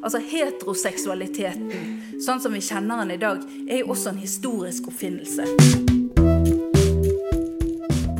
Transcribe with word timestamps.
Altså 0.00 0.20
Heteroseksualiteten, 0.24 1.66
sånn 2.24 2.40
som 2.40 2.54
vi 2.56 2.62
kjenner 2.64 3.02
den 3.02 3.14
i 3.16 3.20
dag, 3.20 3.42
er 3.68 3.82
jo 3.82 3.90
også 3.92 4.14
en 4.14 4.22
historisk 4.22 4.88
oppfinnelse. 4.88 5.44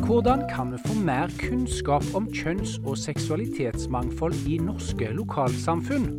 Hvordan 0.04 0.44
kan 0.50 0.74
vi 0.74 0.82
få 0.84 0.98
mer 0.98 1.32
kunnskap 1.40 2.04
om 2.18 2.26
kjønns- 2.34 2.76
og 2.84 2.98
seksualitetsmangfold 3.00 4.36
i 4.50 4.58
norske 4.60 5.08
lokalsamfunn? 5.16 6.10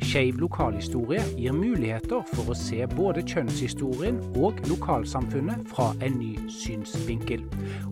Skeiv 0.00 0.40
lokalhistorie 0.40 1.20
gir 1.36 1.54
muligheter 1.54 2.24
for 2.32 2.50
å 2.50 2.56
se 2.56 2.86
både 2.96 3.22
kjønnshistorien 3.28 4.18
og 4.40 4.58
lokalsamfunnet 4.70 5.68
fra 5.70 5.90
en 6.04 6.16
ny 6.18 6.32
synsvinkel. 6.50 7.44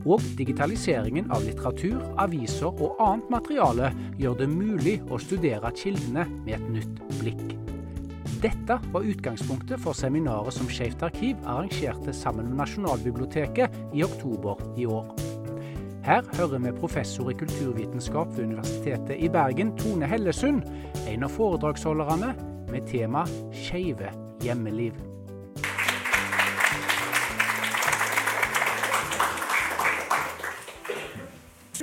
Og 0.08 0.24
digitaliseringen 0.40 1.30
av 1.34 1.44
litteratur, 1.46 2.00
aviser 2.18 2.72
og 2.72 2.98
annet 3.04 3.30
materiale 3.32 3.92
gjør 4.18 4.40
det 4.42 4.50
mulig 4.56 4.98
å 5.12 5.20
studere 5.22 5.72
kildene 5.76 6.26
med 6.40 6.56
et 6.58 6.68
nytt 6.78 7.06
blikk. 7.20 7.46
Dette 8.38 8.76
var 8.92 9.06
utgangspunktet 9.08 9.82
for 9.82 9.98
seminaret 9.98 10.54
som 10.54 10.68
Skeivt 10.70 11.02
arkiv 11.02 11.40
arrangerte 11.44 12.14
sammen 12.14 12.52
med 12.52 12.62
Nasjonalbiblioteket 12.62 13.82
i 13.98 14.06
oktober 14.06 14.62
i 14.78 14.86
år. 14.86 15.27
Her 16.08 16.22
hører 16.36 16.58
vi 16.58 16.70
professor 16.72 17.28
i 17.30 17.34
kulturvitenskap 17.36 18.30
ved 18.36 18.44
Universitetet 18.44 19.16
i 19.18 19.28
Bergen, 19.28 19.74
Tone 19.76 20.06
Hellesund, 20.08 20.62
en 21.04 21.26
av 21.26 21.34
foredragsholderne 21.34 22.30
med 22.70 22.86
tema 22.88 23.26
'Skeive 23.52 24.08
hjemmeliv'. 24.40 24.96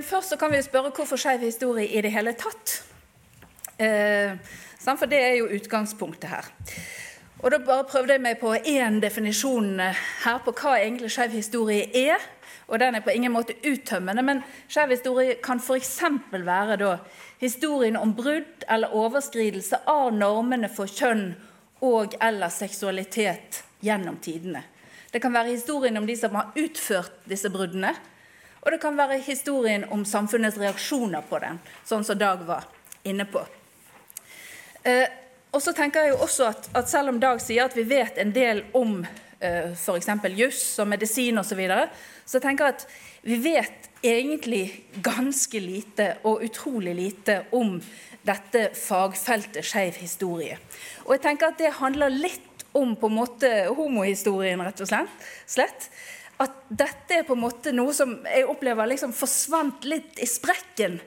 Først 0.01 0.29
så 0.29 0.37
kan 0.39 0.51
vi 0.51 0.61
spørre 0.61 0.91
hvorfor 0.95 1.15
skeiv 1.15 1.39
historie 1.39 1.87
i 1.87 2.01
det 2.01 2.11
hele 2.11 2.33
tatt. 2.33 2.81
Eh, 3.79 4.33
for 4.81 5.05
det 5.05 5.21
er 5.21 5.37
jo 5.37 5.53
utgangspunktet 5.53 6.29
her. 6.29 6.49
Og 7.45 7.51
Da 7.51 7.59
bare 7.61 7.83
prøvde 7.85 8.15
jeg 8.15 8.21
meg 8.25 8.39
på 8.41 8.55
én 8.57 8.95
definisjon 8.97 9.77
her 9.77 10.37
på 10.41 10.49
hva 10.57 10.79
egentlig 10.79 11.11
skeiv 11.13 11.35
historie 11.37 11.83
er. 11.93 12.21
Og 12.65 12.79
den 12.81 12.95
er 12.97 13.03
på 13.05 13.13
ingen 13.13 13.35
måte 13.35 13.53
uttømmende, 13.61 14.23
men 14.25 14.39
skeiv 14.65 14.89
historie 14.95 15.35
kan 15.43 15.59
f.eks. 15.61 15.99
være 16.31 16.77
da, 16.81 16.95
historien 17.37 17.99
om 17.99 18.15
brudd 18.17 18.65
eller 18.65 18.95
overskridelse 18.97 19.83
av 19.85 20.09
normene 20.17 20.71
for 20.73 20.89
kjønn 20.89 21.35
og 21.85 22.15
eller 22.17 22.49
seksualitet 22.49 23.61
gjennom 23.85 24.17
tidene. 24.17 24.63
Det 25.13 25.21
kan 25.21 25.33
være 25.33 25.53
historien 25.53 25.97
om 25.97 26.07
de 26.09 26.15
som 26.17 26.33
har 26.33 26.49
utført 26.57 27.27
disse 27.29 27.51
bruddene. 27.53 27.91
Og 28.63 28.71
det 28.73 28.79
kan 28.81 28.97
være 28.97 29.19
historien 29.21 29.85
om 29.93 30.01
samfunnets 30.01 30.57
reaksjoner 30.57 31.21
på 31.29 31.43
den, 31.45 31.61
sånn 31.85 32.07
som 32.07 32.17
Dag 32.17 32.41
var 32.47 32.65
inne 33.05 33.29
på. 33.29 33.45
Eh, 34.81 35.05
og 35.55 35.63
så 35.63 35.71
tenker 35.75 36.03
jeg 36.03 36.15
jo 36.15 36.23
også 36.25 36.49
at, 36.49 36.69
at, 36.75 36.89
Selv 36.91 37.13
om 37.13 37.19
Dag 37.21 37.39
sier 37.43 37.69
at 37.69 37.75
vi 37.77 37.85
vet 37.87 38.19
en 38.19 38.33
del 38.35 38.65
om 38.75 38.97
uh, 39.01 39.71
f.eks. 39.71 40.09
juss 40.35 40.63
og 40.83 40.89
medisin 40.91 41.39
osv., 41.39 41.53
så, 41.53 41.59
videre, 41.59 41.85
så 42.27 42.41
tenker 42.43 42.67
jeg 42.67 42.75
at 42.75 42.87
vi 43.25 43.37
vet 43.41 43.87
egentlig 44.05 44.65
ganske 45.01 45.59
lite 45.59 46.11
og 46.27 46.43
utrolig 46.45 46.93
lite 46.97 47.39
om 47.57 47.79
dette 48.25 48.67
fagfeltet 48.77 49.65
skeiv 49.65 49.97
historie. 50.01 50.59
Og 51.05 51.15
jeg 51.15 51.23
tenker 51.23 51.53
at 51.53 51.61
det 51.61 51.77
handler 51.79 52.13
litt 52.13 52.65
om 52.75 52.93
på 52.99 53.09
en 53.09 53.17
måte 53.17 53.51
homohistorien, 53.77 54.61
rett 54.61 54.83
og 54.83 54.91
slett. 54.91 55.89
At 56.41 56.55
dette 56.67 57.21
er 57.21 57.27
på 57.27 57.35
en 57.37 57.43
måte 57.45 57.71
noe 57.71 57.93
som 57.95 58.17
jeg 58.27 58.47
opplever 58.51 58.89
liksom 58.91 59.13
forsvant 59.15 59.85
litt 59.87 60.19
i 60.19 60.27
sprekken 60.27 60.97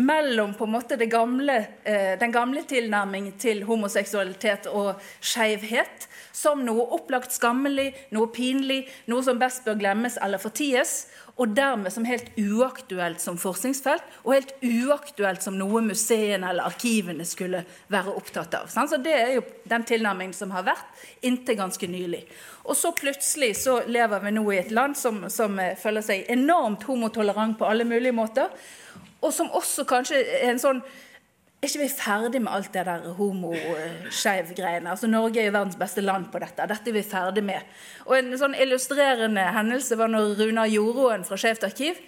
mellom 0.00 0.54
på 0.56 0.64
en 0.64 0.72
måte 0.72 0.96
gamle, 1.10 1.58
eh, 1.84 2.14
den 2.20 2.32
gamle 2.32 2.62
tilnærmingen 2.64 3.34
til 3.40 3.64
homoseksualitet 3.68 4.70
og 4.72 4.94
skeivhet 5.20 6.08
som 6.32 6.64
noe 6.66 6.86
opplagt 6.96 7.34
skammelig, 7.34 7.92
noe 8.14 8.30
pinlig, 8.34 8.84
noe 9.10 9.24
som 9.24 9.40
best 9.40 9.64
bør 9.66 9.78
glemmes 9.80 10.18
eller 10.22 10.42
forties, 10.42 11.06
og 11.38 11.54
dermed 11.54 11.92
som 11.94 12.06
helt 12.08 12.32
uaktuelt 12.34 13.22
som 13.22 13.38
forskningsfelt, 13.38 14.02
og 14.24 14.34
helt 14.34 14.54
uaktuelt 14.64 15.44
som 15.44 15.54
noe 15.58 15.82
museene 15.86 16.50
eller 16.50 16.66
arkivene 16.66 17.26
skulle 17.28 17.62
være 17.92 18.14
opptatt 18.18 18.56
av. 18.58 18.66
Så 18.66 18.98
Det 18.98 19.14
er 19.14 19.34
jo 19.36 19.44
den 19.70 19.84
tilnærmingen 19.84 20.34
som 20.34 20.50
har 20.50 20.66
vært 20.66 21.06
inntil 21.22 21.56
ganske 21.56 21.86
nylig. 21.86 22.24
Og 22.64 22.76
så 22.76 22.90
plutselig 22.92 23.54
så 23.62 23.82
lever 23.86 24.20
vi 24.24 24.34
nå 24.34 24.44
i 24.52 24.58
et 24.58 24.74
land 24.74 24.96
som, 24.98 25.28
som 25.30 25.60
føler 25.78 26.02
seg 26.02 26.26
enormt 26.28 26.82
homotolerant 26.82 27.58
på 27.58 27.68
alle 27.68 27.86
mulige 27.86 28.12
måter, 28.12 28.50
og 29.22 29.32
som 29.34 29.50
også 29.50 29.86
kanskje 29.88 30.18
er 30.18 30.50
en 30.52 30.62
sånn 30.62 30.82
er 31.58 31.66
ikke 31.66 31.82
vi 31.82 31.88
ferdig 31.90 32.40
med 32.44 32.52
alt 32.54 32.70
det 32.74 32.84
der 32.86 33.08
homo-skeiv-greiene? 33.18 34.92
Altså, 34.92 35.08
Norge 35.10 35.40
er 35.42 35.48
jo 35.48 35.56
verdens 35.56 35.78
beste 35.80 36.04
land 36.04 36.28
på 36.30 36.38
dette. 36.38 36.68
Dette 36.70 36.92
er 36.92 36.94
vi 36.94 37.02
ferdig 37.02 37.42
med. 37.42 37.66
Og 38.06 38.14
En 38.18 38.30
sånn 38.38 38.54
illustrerende 38.54 39.42
hendelse 39.56 39.98
var 39.98 40.12
når 40.12 40.36
Runar 40.38 40.70
Joroen 40.70 41.26
fra 41.26 41.38
Skeivt 41.40 41.66
arkiv 41.66 41.98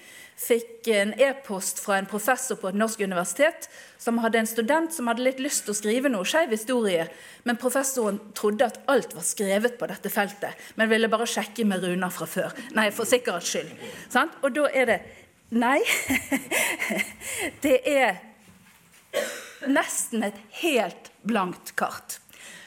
fikk 0.40 0.88
en 0.94 1.12
e-post 1.20 1.82
fra 1.82 1.98
en 1.98 2.08
professor 2.08 2.56
på 2.56 2.70
et 2.70 2.78
norsk 2.78 3.02
universitet 3.04 3.66
som 4.00 4.22
hadde 4.22 4.40
en 4.40 4.48
student 4.48 4.94
som 4.94 5.10
hadde 5.10 5.26
litt 5.26 5.42
lyst 5.42 5.66
til 5.66 5.74
å 5.74 5.76
skrive 5.76 6.12
noe 6.12 6.24
skeiv 6.24 6.54
historie, 6.54 7.04
men 7.44 7.58
professoren 7.60 8.22
trodde 8.38 8.70
at 8.70 8.80
alt 8.88 9.12
var 9.18 9.26
skrevet 9.26 9.76
på 9.76 9.90
dette 9.90 10.12
feltet, 10.14 10.56
men 10.80 10.88
ville 10.88 11.10
bare 11.12 11.28
sjekke 11.28 11.66
med 11.68 11.84
Runar 11.84 12.14
fra 12.14 12.30
før. 12.30 12.56
Nei, 12.78 12.88
for 12.94 13.08
sikkerhets 13.08 13.52
skyld. 13.52 13.74
Og 14.40 14.54
da 14.56 14.70
er 14.72 14.94
det 14.94 15.00
Nei. 15.50 15.80
det 17.64 17.80
er 17.90 18.29
nesten 19.66 20.24
et 20.26 20.38
helt 20.62 21.10
blankt 21.22 21.74
kart. 21.76 22.20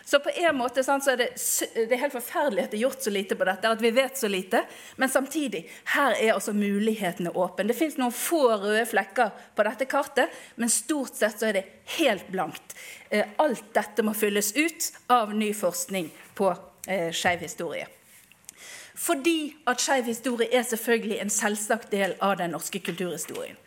Så 0.06 0.20
på 0.20 0.30
en 0.30 0.58
måte 0.58 0.84
så 0.84 1.00
er 1.10 1.18
det, 1.18 1.28
det 1.74 1.96
er 1.96 2.02
helt 2.04 2.14
forferdelig 2.14 2.66
at 2.66 2.74
det 2.74 2.78
er 2.78 2.84
gjort 2.84 3.06
så 3.06 3.10
lite 3.10 3.38
på 3.40 3.48
dette, 3.48 3.70
at 3.72 3.82
vi 3.82 3.90
vet 3.96 4.20
så 4.20 4.28
lite. 4.30 4.60
Men 5.02 5.10
samtidig, 5.10 5.64
her 5.96 6.14
er 6.20 6.36
også 6.36 6.54
mulighetene 6.54 7.32
åpne. 7.32 7.66
Det 7.72 7.78
fins 7.80 7.96
noen 7.98 8.14
få 8.14 8.44
røde 8.52 8.84
flekker 8.92 9.32
på 9.56 9.66
dette 9.66 9.88
kartet, 9.90 10.36
men 10.60 10.70
stort 10.70 11.18
sett 11.18 11.40
så 11.40 11.50
er 11.50 11.58
det 11.58 11.66
helt 11.96 12.30
blankt. 12.30 12.76
Eh, 13.10 13.26
alt 13.42 13.66
dette 13.74 14.06
må 14.06 14.14
fylles 14.14 14.52
ut 14.54 14.92
av 15.08 15.34
ny 15.34 15.50
forskning 15.58 16.12
på 16.38 16.52
eh, 16.86 17.10
skeiv 17.10 17.48
historie. 17.48 17.88
Fordi 18.94 19.56
at 19.66 19.82
skeiv 19.82 20.06
historie 20.12 20.52
er 20.54 20.68
selvfølgelig 20.68 21.24
en 21.24 21.34
selvsagt 21.34 21.90
del 21.90 22.14
av 22.22 22.38
den 22.38 22.54
norske 22.54 22.84
kulturhistorien. 22.86 23.58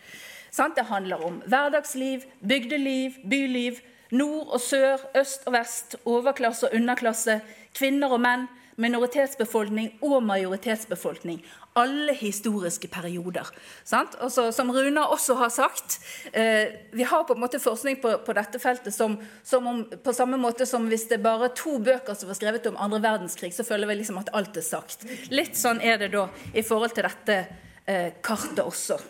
Det 0.56 0.86
handler 0.88 1.24
om 1.24 1.42
hverdagsliv, 1.46 2.22
bygdeliv, 2.48 3.10
byliv, 3.30 3.80
nord 4.10 4.54
og 4.54 4.60
sør, 4.60 5.02
øst 5.20 5.46
og 5.46 5.52
vest, 5.52 5.96
overklasse 6.04 6.68
og 6.68 6.74
underklasse, 6.74 7.40
kvinner 7.76 8.14
og 8.14 8.22
menn, 8.24 8.46
minoritetsbefolkning 8.76 9.92
og 10.04 10.22
majoritetsbefolkning. 10.22 11.40
Alle 11.76 12.12
historiske 12.16 12.88
perioder. 12.88 13.48
Altså, 13.92 14.50
som 14.52 14.70
Runa 14.70 15.06
også 15.12 15.34
har 15.34 15.48
sagt, 15.48 15.98
eh, 16.32 16.72
vi 16.92 17.02
har 17.02 17.24
på 17.24 17.32
en 17.32 17.40
måte 17.40 17.60
forskning 17.60 18.00
på, 18.02 18.18
på 18.26 18.32
dette 18.32 18.58
feltet 18.58 18.94
som, 18.94 19.16
som 19.44 19.66
om, 19.66 19.84
på 19.84 20.12
samme 20.12 20.36
måte 20.36 20.66
som 20.66 20.88
hvis 20.88 21.08
det 21.08 21.20
er 21.24 21.48
to 21.56 21.78
bøker 21.78 22.14
som 22.14 22.28
var 22.28 22.36
skrevet 22.36 22.66
om 22.66 22.76
andre 22.76 23.02
verdenskrig, 23.02 23.54
så 23.54 23.64
føler 23.64 23.88
vi 23.88 23.94
liksom 23.94 24.18
at 24.18 24.32
alt 24.32 24.56
er 24.56 24.64
sagt. 24.64 25.08
Litt 25.30 25.56
sånn 25.56 25.80
er 25.80 25.98
det 25.98 26.12
da 26.12 26.28
i 26.54 26.62
forhold 26.62 26.96
til 26.96 27.08
dette 27.08 27.40
eh, 27.86 28.12
kartet 28.22 28.64
også. 28.64 29.00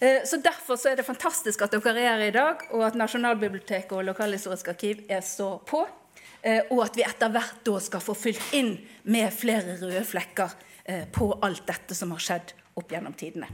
Eh, 0.00 0.24
så 0.24 0.36
Derfor 0.36 0.76
så 0.76 0.88
er 0.88 0.96
det 0.96 1.06
fantastisk 1.06 1.62
at 1.64 1.72
dere 1.72 1.94
er 1.96 2.18
her 2.18 2.24
i 2.26 2.34
dag, 2.34 2.66
og 2.76 2.84
at 2.84 2.96
Nasjonalbiblioteket 2.98 3.94
og 3.96 4.04
Lokalhistorisk 4.04 4.68
arkiv 4.74 5.04
er 5.08 5.22
så 5.24 5.56
på. 5.66 5.86
Eh, 6.42 6.68
og 6.70 6.82
at 6.84 6.98
vi 6.98 7.04
etter 7.06 7.32
hvert 7.32 7.62
da 7.64 7.78
skal 7.80 8.04
få 8.04 8.14
fylt 8.14 8.52
inn 8.56 8.74
med 9.08 9.32
flere 9.32 9.78
røde 9.80 10.04
flekker 10.04 10.52
eh, 10.84 11.06
på 11.12 11.30
alt 11.42 11.64
dette 11.68 11.96
som 11.96 12.12
har 12.12 12.20
skjedd 12.22 12.52
opp 12.76 12.92
gjennom 12.92 13.16
tidene. 13.16 13.48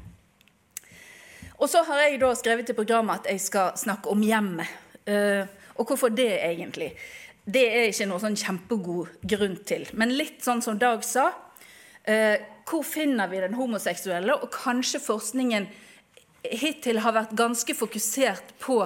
Og 1.62 1.70
så 1.70 1.84
har 1.86 2.02
jeg 2.02 2.18
da 2.18 2.32
skrevet 2.34 2.72
i 2.72 2.74
programmet 2.74 3.22
at 3.22 3.30
jeg 3.30 3.44
skal 3.44 3.76
snakke 3.78 4.10
om 4.10 4.22
hjemmet. 4.26 4.66
Og 5.78 5.86
hvorfor 5.86 6.10
det, 6.10 6.40
egentlig? 6.42 6.88
Det 7.46 7.62
er 7.68 7.86
ikke 7.92 8.08
noe 8.10 8.18
sånn 8.18 8.38
kjempegod 8.38 9.12
grunn 9.30 9.54
til. 9.66 9.84
Men 9.94 10.10
litt 10.16 10.42
sånn 10.42 10.62
som 10.64 10.80
Dag 10.80 11.04
sa. 11.06 11.28
Hvor 12.66 12.82
finner 12.82 13.30
vi 13.30 13.44
den 13.44 13.54
homoseksuelle? 13.54 14.40
Og 14.42 14.50
kanskje 14.50 14.98
forskningen 15.04 15.68
hittil 16.42 16.98
har 17.02 17.14
vært 17.14 17.34
ganske 17.38 17.74
fokusert 17.76 18.52
på 18.62 18.78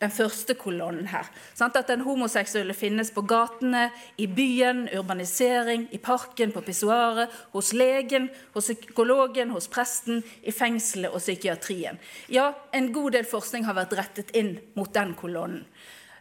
den 0.00 0.12
første 0.12 0.56
kolonnen 0.58 1.06
her. 1.12 1.28
Sant? 1.54 1.76
At 1.78 1.90
den 1.92 2.02
homoseksuelle 2.06 2.74
finnes 2.74 3.12
på 3.14 3.22
gatene, 3.28 3.86
i 4.18 4.26
byen, 4.26 4.88
urbanisering, 4.94 5.86
i 5.94 6.00
parken, 6.02 6.52
på 6.54 6.64
pissoaret, 6.66 7.32
hos 7.54 7.72
legen, 7.76 8.28
hos 8.54 8.70
psykologen, 8.72 9.54
hos 9.54 9.70
presten, 9.70 10.24
i 10.42 10.54
fengselet 10.54 11.14
og 11.14 11.22
psykiatrien. 11.22 12.00
Ja, 12.28 12.50
en 12.74 12.90
god 12.92 13.14
del 13.18 13.28
forskning 13.28 13.68
har 13.68 13.78
vært 13.78 13.94
rettet 13.98 14.34
inn 14.34 14.56
mot 14.74 14.90
den 14.94 15.14
kolonnen. 15.18 15.62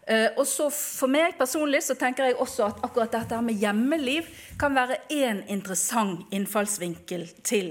Uh, 0.04 0.36
og 0.36 0.44
så 0.44 0.66
For 0.68 1.08
meg 1.08 1.38
personlig 1.40 1.80
så 1.86 1.96
tenker 1.96 2.28
jeg 2.28 2.36
også 2.44 2.66
at 2.66 2.82
akkurat 2.84 3.14
dette 3.14 3.38
med 3.40 3.56
hjemmeliv 3.56 4.28
kan 4.60 4.76
være 4.76 4.98
én 5.16 5.40
interessant 5.48 6.28
innfallsvinkel 6.36 7.24
til 7.48 7.70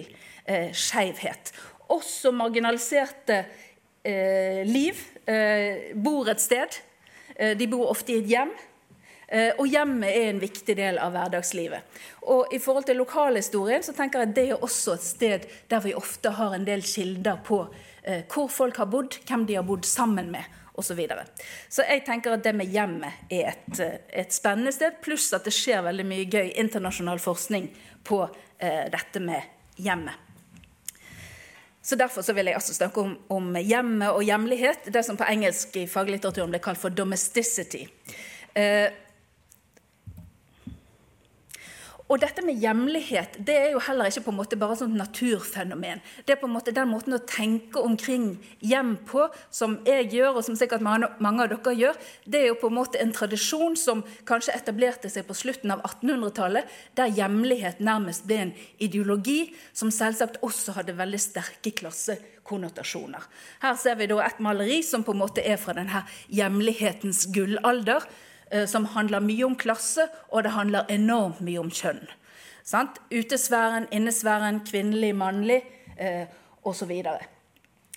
uh, 0.48 0.72
skeivhet 0.72 1.52
også 1.90 2.32
marginaliserte 2.37 3.38
eh, 4.05 4.62
liv 4.69 4.99
eh, 5.26 5.93
bor 5.94 6.31
et 6.31 6.43
sted. 6.43 6.79
De 7.32 7.67
bor 7.67 7.88
ofte 7.88 8.12
i 8.12 8.19
et 8.20 8.29
hjem. 8.29 8.50
Og 9.32 9.64
hjemmet 9.64 10.12
er 10.12 10.26
en 10.29 10.40
viktig 10.43 10.75
del 10.76 10.99
av 11.00 11.14
hverdagslivet. 11.14 11.94
Og 12.29 12.52
i 12.52 12.58
forhold 12.61 12.84
til 12.84 12.99
lokalhistorien 13.00 13.81
så 13.82 13.94
tenker 13.96 14.20
jeg 14.20 14.29
at 14.29 14.34
det 14.37 14.44
er 14.52 14.67
også 14.67 14.99
et 14.99 15.06
sted 15.06 15.46
der 15.73 15.81
vi 15.81 15.94
ofte 15.96 16.34
har 16.37 16.52
en 16.52 16.67
del 16.69 16.84
kilder 16.84 17.40
på 17.46 17.62
hvor 18.29 18.50
folk 18.52 18.76
har 18.82 18.90
bodd, 18.93 19.17
hvem 19.25 19.46
de 19.49 19.56
har 19.56 19.64
bodd 19.64 19.88
sammen 19.88 20.29
med 20.34 20.44
Og 20.75 20.84
Så, 20.84 20.94
videre. 20.94 21.25
så 21.69 21.84
jeg 21.88 22.05
tenker 22.05 22.32
at 22.32 22.44
det 22.44 22.55
med 22.56 22.67
hjemmet 22.73 23.29
er 23.31 23.50
et, 23.52 23.81
et 24.08 24.32
spennende 24.32 24.73
sted, 24.73 25.00
pluss 25.02 25.32
at 25.32 25.44
det 25.44 25.52
skjer 25.52 25.82
veldig 25.84 26.06
mye 26.08 26.25
gøy 26.25 26.52
internasjonal 26.56 27.20
forskning 27.20 27.69
på 28.05 28.23
eh, 28.58 28.88
dette 28.93 29.20
med 29.20 29.76
hjemmet. 29.76 30.31
Så 31.82 31.96
Derfor 31.99 32.23
så 32.23 32.32
vil 32.32 32.46
jeg 32.46 32.56
også 32.56 32.75
snakke 32.75 33.00
om, 33.00 33.17
om 33.29 33.56
hjemme 33.58 34.11
og 34.14 34.23
hjemlighet. 34.23 34.87
Det 34.94 35.02
som 35.05 35.17
på 35.19 35.26
engelsk 35.26 35.76
i 35.76 35.88
faglitteraturen 35.90 36.52
blir 36.52 36.62
kalt 36.62 36.79
for 36.79 36.94
domesticity. 36.94 37.87
Eh, 38.55 38.87
og 42.12 42.20
dette 42.20 42.43
med 42.44 42.61
hjemlighet 42.61 43.38
det 43.49 43.55
er 43.56 43.70
jo 43.73 43.81
heller 43.87 44.11
ikke 44.11 44.26
på 44.26 44.32
en 44.35 44.37
måte 44.37 44.56
bare 44.61 44.76
sånn 44.76 44.99
naturfenomen. 44.99 46.03
Det 46.26 46.35
er 46.35 46.41
på 46.43 46.49
en 46.49 46.53
måte 46.53 46.75
den 46.76 46.91
måten 46.91 47.17
å 47.17 47.20
tenke 47.25 47.81
omkring 47.81 48.35
hjem 48.61 48.99
på, 49.09 49.25
som 49.49 49.79
jeg 49.88 50.11
gjør, 50.12 50.37
og 50.37 50.44
som 50.44 50.59
sikkert 50.59 50.85
mange, 50.85 51.09
mange 51.25 51.47
av 51.47 51.55
dere 51.55 51.73
gjør, 51.79 52.00
det 52.29 52.43
er 52.43 52.50
jo 52.50 52.59
på 52.61 52.69
en 52.69 52.76
måte 52.76 53.00
en 53.00 53.14
tradisjon 53.17 53.79
som 53.81 54.03
kanskje 54.29 54.53
etablerte 54.59 55.09
seg 55.12 55.25
på 55.29 55.37
slutten 55.38 55.73
av 55.73 55.81
1800-tallet, 55.88 56.75
der 57.00 57.14
hjemlighet 57.17 57.81
nærmest 57.81 58.26
ble 58.29 58.43
en 58.43 58.53
ideologi 58.82 59.55
som 59.73 59.93
selvsagt 59.94 60.43
også 60.44 60.76
hadde 60.76 60.99
veldig 60.99 61.20
sterke 61.23 61.73
klassekonnotasjoner. 61.81 63.25
Her 63.65 63.81
ser 63.81 63.97
vi 63.97 64.11
da 64.12 64.20
et 64.26 64.44
maleri 64.44 64.82
som 64.85 65.06
på 65.06 65.17
en 65.17 65.23
måte 65.23 65.41
er 65.41 65.56
fra 65.61 65.79
denne 65.81 66.05
hjemlighetens 66.29 67.25
gullalder 67.32 68.05
som 68.69 68.84
handler 68.93 69.25
mye 69.25 69.46
om 69.46 69.54
klasse, 69.56 70.04
og 70.28 70.44
det 70.44 70.52
handler 70.52 70.90
enormt 70.93 71.40
mye 71.40 71.60
om 71.62 71.70
kjønn. 71.72 72.02
Sant? 72.64 73.00
Utesfæren, 73.10 73.88
innesfæren, 73.93 74.60
kvinnelig, 74.66 75.14
mannlig 75.16 75.62
eh, 75.99 76.26
osv. 76.62 76.93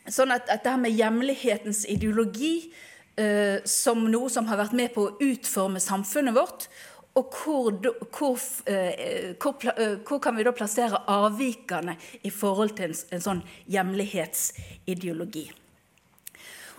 Så 0.06 0.22
sånn 0.22 0.34
at 0.36 0.50
det 0.50 0.72
her 0.72 0.81
med 0.81 0.96
hjemlighetens 0.96 1.86
ideologi 1.90 2.72
eh, 3.18 3.62
som 3.66 4.06
noe 4.10 4.30
som 4.34 4.50
har 4.50 4.60
vært 4.63 4.75
med 4.78 4.94
på 4.96 5.06
å 5.06 5.16
utforme 5.24 5.81
samfunnet 5.81 6.36
vårt, 6.38 6.68
og 7.16 7.31
hvor, 7.31 7.78
hvor, 8.12 8.42
eh, 8.68 9.36
hvor, 9.40 9.56
eh, 9.78 9.98
hvor, 10.04 10.19
kan 10.19 10.36
vi 10.36 10.44
da 10.44 10.51
plassere 10.51 11.00
avvikene 11.08 11.96
i 12.28 12.31
forhold 12.34 12.75
til 12.75 12.92
en, 12.92 12.98
en 13.16 13.24
sånn 13.24 13.46
hjemlighetsideologi? 13.72 15.46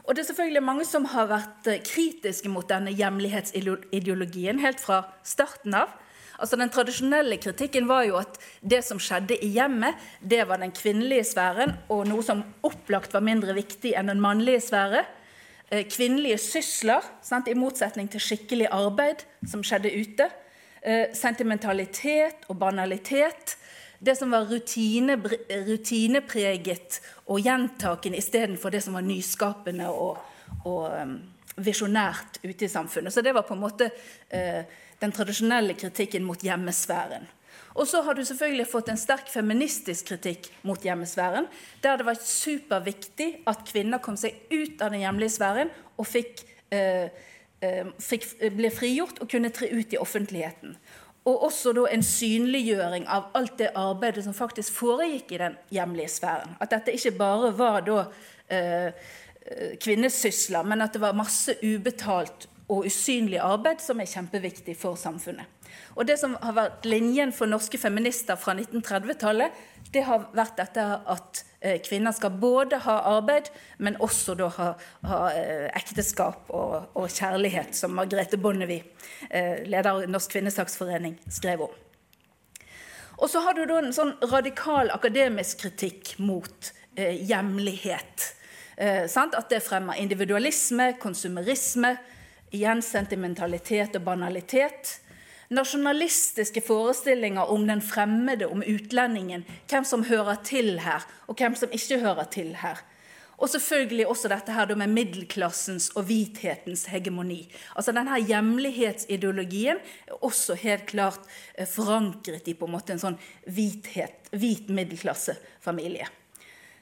Og 0.06 0.14
det 0.14 0.22
er 0.22 0.28
selvfølgelig 0.30 0.62
mange 0.62 0.86
som 0.86 1.06
har 1.10 1.26
vært 1.30 1.68
eh, 1.70 1.82
kritiske 1.82 2.50
mot 2.52 2.66
denne 2.70 2.94
hjemlighetsideologien 2.94 4.62
helt 4.62 4.82
fra 4.82 5.02
starten 5.26 5.74
av. 5.74 5.94
Altså 6.38 6.58
Den 6.60 6.70
tradisjonelle 6.70 7.38
kritikken 7.42 7.88
var 7.88 8.04
jo 8.06 8.18
at 8.20 8.38
det 8.60 8.82
som 8.84 9.00
skjedde 9.02 9.38
i 9.42 9.48
hjemmet, 9.56 9.96
det 10.20 10.44
var 10.48 10.60
den 10.62 10.74
kvinnelige 10.76 11.24
sfæren, 11.32 11.74
og 11.90 12.06
noe 12.10 12.22
som 12.22 12.44
opplagt 12.66 13.16
var 13.16 13.24
mindre 13.24 13.56
viktig 13.56 13.96
enn 13.96 14.12
den 14.12 14.22
mannlige 14.22 14.62
sfære. 14.68 15.02
Eh, 15.72 15.86
kvinnelige 15.90 16.38
sysler, 16.38 17.02
sant, 17.24 17.48
i 17.50 17.58
motsetning 17.58 18.10
til 18.12 18.22
skikkelig 18.22 18.70
arbeid 18.70 19.26
som 19.48 19.64
skjedde 19.66 19.90
ute. 19.96 20.30
Eh, 20.86 21.08
sentimentalitet 21.18 22.46
og 22.46 22.60
banalitet 22.62 23.56
det 23.98 24.16
som 24.18 24.30
var 24.30 24.48
rutine, 24.50 25.16
rutinepreget 25.68 27.00
og 27.26 27.40
gjentakende 27.40 28.18
istedenfor 28.20 28.74
det 28.74 28.82
som 28.84 28.96
var 28.96 29.06
nyskapende 29.06 29.88
og, 29.88 30.18
og 30.68 30.82
um, 30.90 31.16
visjonært 31.56 32.40
ute 32.44 32.66
i 32.66 32.70
samfunnet. 32.70 33.14
Så 33.14 33.24
det 33.24 33.34
var 33.34 33.46
på 33.48 33.56
en 33.56 33.62
måte 33.62 33.88
uh, 33.88 34.82
den 35.00 35.14
tradisjonelle 35.14 35.76
kritikken 35.78 36.26
mot 36.26 36.42
hjemmesfæren. 36.44 37.26
Og 37.76 37.88
så 37.88 38.00
har 38.02 38.16
du 38.16 38.24
selvfølgelig 38.24 38.68
fått 38.70 38.88
en 38.88 39.00
sterk 39.00 39.28
feministisk 39.28 40.12
kritikk 40.12 40.48
mot 40.64 40.80
hjemmesfæren, 40.80 41.48
der 41.84 41.98
det 42.00 42.06
var 42.08 42.20
superviktig 42.20 43.30
at 43.48 43.64
kvinner 43.68 44.00
kom 44.04 44.16
seg 44.16 44.38
ut 44.48 44.80
av 44.80 44.94
den 44.94 45.02
hjemlige 45.04 45.34
sfæren 45.36 45.72
og 45.96 46.08
fikk, 46.08 46.44
uh, 46.72 47.08
uh, 47.64 47.90
fikk 48.00 48.28
ble 48.56 48.72
frigjort 48.72 49.20
og 49.20 49.32
kunne 49.32 49.52
tre 49.52 49.72
ut 49.72 49.92
i 49.92 50.00
offentligheten. 50.00 50.76
Og 51.26 51.42
også 51.48 51.72
da 51.74 51.88
en 51.90 52.04
synliggjøring 52.06 53.06
av 53.10 53.30
alt 53.34 53.56
det 53.58 53.72
arbeidet 53.74 54.24
som 54.24 54.34
faktisk 54.36 54.76
foregikk 54.78 55.32
i 55.34 55.40
den 55.42 55.56
hjemlige 55.74 56.12
sfæren. 56.18 56.54
At 56.62 56.70
dette 56.70 56.94
ikke 56.94 57.16
bare 57.18 57.50
var 57.58 57.80
da 57.86 58.04
eh, 58.46 59.08
kvinnesysler, 59.82 60.62
men 60.62 60.84
at 60.86 60.94
det 60.94 61.02
var 61.02 61.18
masse 61.18 61.56
ubetalt 61.62 62.46
og 62.68 62.86
usynlig 62.86 63.38
arbeid 63.42 63.82
som 63.82 64.00
er 64.02 64.10
kjempeviktig 64.10 64.74
for 64.78 64.98
samfunnet. 64.98 65.46
Og 65.96 66.06
Det 66.06 66.18
som 66.20 66.36
har 66.42 66.54
vært 66.56 66.86
linjen 66.86 67.32
for 67.32 67.48
norske 67.50 67.78
feminister 67.78 68.38
fra 68.38 68.54
1930-tallet, 68.54 69.50
det 69.92 70.06
har 70.06 70.28
vært 70.34 70.58
dette 70.58 70.86
at 71.06 71.44
Eh, 71.66 71.80
kvinner 71.82 72.12
skal 72.12 72.30
både 72.30 72.78
ha 72.84 72.94
arbeid, 73.16 73.48
men 73.82 73.96
også 74.04 74.36
da 74.38 74.46
ha, 74.58 74.66
ha 75.08 75.20
eh, 75.34 75.66
ekteskap 75.74 76.50
og, 76.54 76.92
og, 76.94 77.08
kjærlighet, 77.10 77.74
som 77.74 77.96
Margrethe 77.96 78.38
Bonnevie, 78.38 78.84
eh, 79.30 79.64
leder 79.66 79.90
av 79.90 80.04
Norsk 80.10 80.36
kvinnesaksforening, 80.36 81.16
skrev 81.32 81.64
om. 81.66 81.74
Og 83.16 83.30
så 83.32 83.40
har 83.42 83.56
du 83.56 83.64
da 83.66 83.80
en 83.80 83.94
sånn 83.96 84.12
radikal 84.28 84.92
akademisk 84.94 85.64
kritikk 85.64 86.12
mot 86.20 86.70
eh, 86.94 87.16
hjemlighet. 87.24 88.28
Eh, 88.76 89.08
at 89.08 89.48
det 89.50 89.64
fremmer 89.64 89.98
individualisme, 89.98 90.92
konsumerisme, 91.02 91.96
igjen 92.54 92.84
sentimentalitet 92.84 93.96
og 93.98 94.04
banalitet 94.06 95.00
nasjonalistiske 95.50 96.62
forestillinger 96.66 97.52
om 97.52 97.66
den 97.68 97.82
fremmede, 97.82 98.48
om 98.48 98.64
utlendingen, 98.66 99.44
hvem 99.70 99.84
som 99.84 100.04
hører 100.08 100.42
til 100.44 100.78
her, 100.84 101.06
og 101.26 101.38
hvem 101.38 101.54
som 101.58 101.72
ikke 101.72 102.00
hører 102.02 102.28
til 102.32 102.54
her. 102.62 102.82
Og 103.36 103.50
selvfølgelig 103.52 104.06
også 104.08 104.30
dette 104.32 104.52
her 104.52 104.74
med 104.80 104.92
middelklassens 104.96 105.90
og 105.94 106.06
hvithetens 106.08 106.86
hegemoni. 106.88 107.42
Altså 107.76 107.92
denne 107.92 108.16
Hjemlighetsideologien 108.24 109.76
er 110.08 110.24
også 110.24 110.56
helt 110.62 110.86
klart 110.88 111.20
eh, 111.54 111.68
forankret 111.68 112.48
i 112.48 112.54
på 112.56 112.64
en 112.64 112.72
måte 112.72 112.96
en 112.96 113.02
sånn 113.02 113.18
hvithet, 113.44 114.32
hvit 114.32 114.72
middelklassefamilie. 114.72 116.08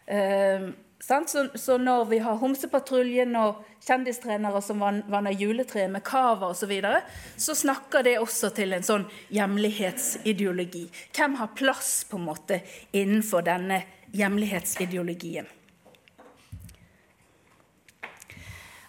Uh, 0.04 0.68
så, 1.06 1.48
så, 1.54 1.78
når 1.78 2.04
vi 2.04 2.18
har 2.18 2.36
Homsepatruljen 2.40 3.36
og 3.36 3.58
kjendistrenere 3.84 4.60
som 4.64 4.80
vanner 4.80 5.34
juletreet 5.36 5.90
med 5.92 6.00
cava 6.06 6.48
osv., 6.48 6.62
så, 6.62 6.66
videre, 6.70 7.00
så 7.36 7.54
snakker 7.54 8.02
det 8.06 8.14
også 8.22 8.48
til 8.56 8.72
en 8.72 8.86
sånn 8.86 9.04
hjemlighetsideologi. 9.34 10.86
Hvem 11.12 11.34
har 11.42 11.52
plass 11.58 12.06
på 12.08 12.16
en 12.16 12.24
måte 12.30 12.62
innenfor 12.96 13.44
denne 13.44 13.82
hjemlighetsideologien? 14.16 15.44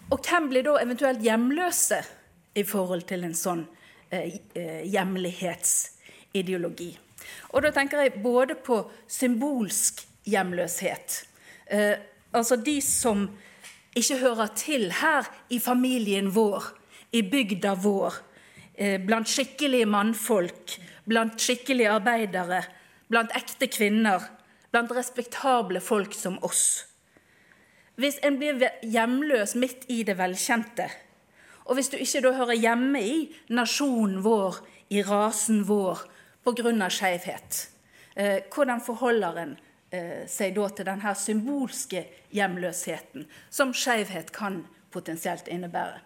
Og 0.08 0.18
hvem 0.24 0.48
blir 0.48 0.64
da 0.64 0.80
eventuelt 0.80 1.20
hjemløse 1.20 2.00
i 2.56 2.64
forhold 2.64 3.04
til 3.12 3.28
en 3.28 3.36
sånn 3.36 3.68
eh, 4.08 4.40
eh 4.56 4.88
hjemlighetsideologi? 4.88 6.96
Og 7.52 7.60
da 7.60 7.76
tenker 7.76 8.06
jeg 8.06 8.24
både 8.24 8.56
på 8.56 8.88
symbolsk 9.04 10.00
hjemløshet 10.24 11.26
Eh, 11.66 11.98
altså 12.36 12.56
de 12.60 12.80
som 12.84 13.26
ikke 13.96 14.18
hører 14.20 14.52
til 14.58 14.90
her 15.00 15.28
i 15.50 15.58
familien 15.62 16.28
vår, 16.34 16.68
i 17.12 17.22
bygda 17.22 17.74
vår, 17.80 18.14
eh, 18.74 19.00
blant 19.00 19.28
skikkelige 19.28 19.86
mannfolk, 19.86 20.76
blant 21.08 21.40
skikkelige 21.40 21.90
arbeidere, 21.90 22.62
blant 23.08 23.32
ekte 23.36 23.66
kvinner, 23.66 24.20
blant 24.70 24.92
respektable 24.92 25.80
folk 25.80 26.14
som 26.14 26.38
oss. 26.44 26.84
Hvis 27.96 28.18
en 28.22 28.36
blir 28.36 28.60
hjemløs 28.82 29.54
midt 29.56 29.86
i 29.88 30.02
det 30.02 30.18
velkjente, 30.18 30.90
og 31.64 31.74
hvis 31.74 31.88
du 31.88 31.96
ikke 31.96 32.20
da 32.22 32.34
hører 32.36 32.60
hjemme 32.60 33.00
i 33.00 33.14
nasjonen 33.48 34.20
vår, 34.22 34.60
i 34.90 35.02
rasen 35.02 35.64
vår, 35.66 36.04
pga. 36.44 36.88
skeivhet, 36.90 37.70
eh, 38.16 38.42
hvordan 38.54 38.80
forholder 38.80 39.36
en 39.36 39.56
seg 40.30 40.56
da 40.56 40.68
til 40.70 40.88
denne 40.88 41.14
symbolske 41.18 42.04
hjemløsheten 42.34 43.26
som 43.50 43.74
skeivhet 43.76 44.32
kan 44.34 44.62
potensielt 44.94 45.48
innebære. 45.52 46.02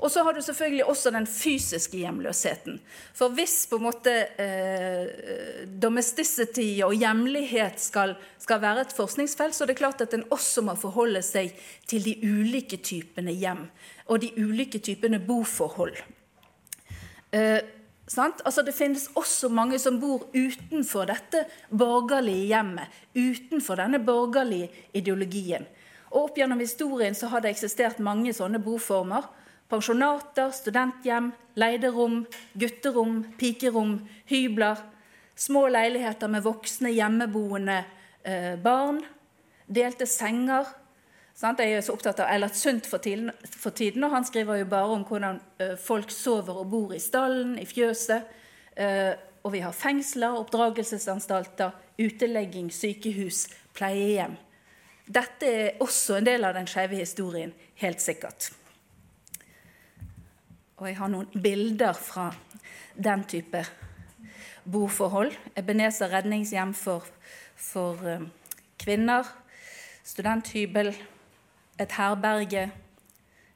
Og 0.00 0.08
så 0.08 0.22
har 0.24 0.32
du 0.32 0.40
selvfølgelig 0.42 0.84
også 0.88 1.10
den 1.12 1.26
fysiske 1.28 1.98
hjemløsheten. 2.00 2.78
For 3.12 3.34
hvis 3.36 3.66
på 3.68 3.76
en 3.76 3.84
måte 3.84 4.14
eh, 4.40 5.66
domesticity 5.82 6.80
og 6.86 6.94
hjemlighet 6.96 7.80
skal, 7.80 8.14
skal, 8.40 8.62
være 8.62 8.86
et 8.86 8.94
forskningsfelt, 8.96 9.54
så 9.54 9.64
er 9.64 9.72
det 9.72 9.76
klart 9.80 10.00
at 10.00 10.16
en 10.16 10.24
også 10.32 10.64
må 10.64 10.76
forholde 10.80 11.20
seg 11.24 11.52
til 11.90 12.06
de 12.06 12.16
ulike 12.24 12.80
typene 12.80 13.34
hjem 13.36 13.66
og 14.08 14.24
de 14.24 14.32
ulike 14.40 14.80
typene 14.80 15.20
boforhold. 15.20 16.00
Eh, 17.36 17.60
Altså, 18.18 18.62
det 18.66 18.74
finnes 18.74 19.06
også 19.14 19.48
mange 19.54 19.78
som 19.78 20.00
bor 20.02 20.24
utenfor 20.34 21.06
dette 21.06 21.44
borgerlige 21.70 22.48
hjemmet. 22.50 22.88
Utenfor 23.14 23.78
denne 23.78 24.00
borgerlige 24.02 24.70
ideologien. 24.94 25.66
Og 26.10 26.24
Opp 26.24 26.40
gjennom 26.40 26.58
historien 26.58 27.14
så 27.14 27.28
har 27.30 27.44
det 27.44 27.52
eksistert 27.54 28.00
mange 28.02 28.32
sånne 28.34 28.58
boformer. 28.62 29.28
Pensjonater, 29.70 30.50
studenthjem, 30.50 31.30
leiderom, 31.54 32.24
gutterom, 32.58 33.22
pikerom, 33.38 34.00
hybler. 34.26 34.82
Små 35.38 35.68
leiligheter 35.70 36.28
med 36.28 36.42
voksne, 36.42 36.90
hjemmeboende 36.90 37.78
eh, 38.26 38.56
barn. 38.58 39.04
Delte 39.70 40.08
senger. 40.10 40.66
Jeg 41.40 41.72
er 41.72 41.80
så 41.80 41.94
opptatt 41.96 42.18
av 42.20 42.28
Eilert 42.28 42.56
Sundt 42.58 42.84
for, 42.84 43.00
tiden, 43.00 44.04
og 44.04 44.12
han 44.12 44.26
skriver 44.28 44.58
jo 44.60 44.66
bare 44.68 44.92
om 44.92 45.06
hvordan 45.08 45.38
eh, 45.56 45.72
folk 45.80 46.10
sover 46.12 46.58
og 46.60 46.66
bor 46.68 46.90
i 46.92 46.98
stallen, 47.00 47.54
i 47.56 47.64
fjøset. 47.64 48.26
Eh, 48.76 49.14
og 49.40 49.54
vi 49.54 49.62
har 49.64 49.72
fengsler, 49.72 50.36
oppdragelsesanstalter, 50.36 51.72
utelegging, 51.96 52.68
sykehus, 52.68 53.46
pleiehjem. 53.72 54.34
Dette 55.08 55.48
er 55.48 55.80
også 55.80 56.18
en 56.18 56.28
del 56.28 56.44
av 56.44 56.58
den 56.58 56.68
skeive 56.68 56.98
historien, 57.00 57.54
helt 57.80 58.04
sikkert. 58.04 58.50
Og 60.76 60.90
jeg 60.90 60.98
har 60.98 61.08
noen 61.12 61.40
bilder 61.40 61.96
fra 61.96 62.26
den 63.00 63.24
type 63.28 63.62
boforhold. 64.68 65.32
Ebenezer 65.56 66.12
redningshjem 66.12 66.76
for, 66.76 67.08
for 67.56 68.04
uh, 68.04 68.28
kvinner. 68.80 69.24
Studenthybel. 70.04 70.92
Et 71.80 71.92
herberge. 71.96 72.70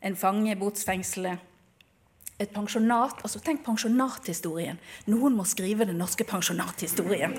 En 0.03 0.17
fange 0.17 0.53
i 0.53 0.57
botsfengselet. 0.59 1.39
Et 2.41 2.51
pensjonat. 2.51 3.21
altså 3.23 3.39
Tenk 3.41 3.63
pensjonathistorien. 3.65 4.81
Noen 5.07 5.37
må 5.37 5.45
skrive 5.47 5.87
den 5.87 6.01
norske 6.01 6.25
pensjonathistorien. 6.27 7.37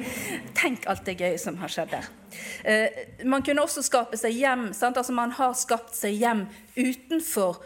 Tenk 0.55 0.87
alt 0.87 1.03
det 1.05 1.17
gøye 1.19 1.39
som 1.41 1.57
har 1.59 1.73
skjedd 1.73 1.91
der. 1.91 2.09
Eh, 2.63 3.25
man 3.27 3.43
kunne 3.43 3.65
også 3.65 3.83
skape 3.83 4.17
seg 4.17 4.37
hjem. 4.39 4.69
Sant? 4.73 4.97
altså 4.97 5.13
Man 5.13 5.35
har 5.35 5.53
skapt 5.53 5.97
seg 5.97 6.15
hjem 6.21 6.45
utenfor 6.77 7.59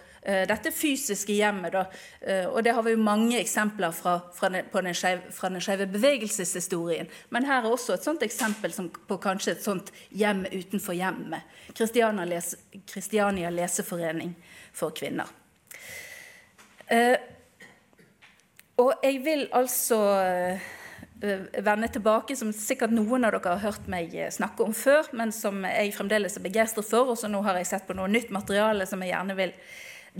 dette 0.47 0.71
fysiske 0.75 1.33
hjemmet. 1.33 1.73
Da. 1.73 1.85
Eh, 2.21 2.45
og 2.45 2.63
det 2.63 2.73
har 2.75 2.83
vi 2.83 2.93
jo 2.93 3.01
mange 3.01 3.39
eksempler 3.39 3.93
fra, 3.95 4.17
fra 4.35 4.49
den, 4.51 4.93
skeive 4.93 5.87
bevegelseshistorien. 5.93 7.09
Men 7.29 7.47
her 7.47 7.63
er 7.63 7.71
også 7.71 7.95
et 7.95 8.07
sånt 8.07 8.23
eksempel 8.25 8.73
som, 8.75 8.89
på 8.89 9.19
kanskje 9.23 9.55
et 9.55 9.65
sånt 9.65 9.93
hjem 10.11 10.45
utenfor 10.51 10.97
hjemmet. 10.97 11.47
Kristiania, 11.73 12.27
Les, 12.27 12.55
Kristiania 12.89 13.51
leseforening 13.53 14.35
for 14.75 14.95
kvinner. 14.95 15.29
Eh, 16.89 17.15
og 18.79 18.93
jeg 19.03 19.23
vil 19.23 19.47
altså 19.53 19.97
vende 21.19 21.89
tilbake, 21.91 22.35
som 22.39 22.53
sikkert 22.55 22.93
noen 22.95 23.27
av 23.27 23.33
dere 23.35 23.51
har 23.57 23.63
hørt 23.63 23.89
meg 23.91 24.13
snakke 24.31 24.63
om 24.63 24.71
før, 24.75 25.09
men 25.11 25.33
som 25.35 25.65
jeg 25.67 25.91
fremdeles 25.97 26.37
er 26.39 26.45
begeistret 26.45 26.87
for. 26.87 27.11
Og 27.11 27.19
så 27.19 27.27
nå 27.27 27.41
har 27.43 27.59
jeg 27.59 27.67
sett 27.73 27.87
på 27.87 27.95
noe 27.97 28.07
nytt 28.07 28.31
materiale 28.31 28.87
som 28.87 29.03
jeg 29.03 29.11
gjerne 29.11 29.35
vil 29.35 29.51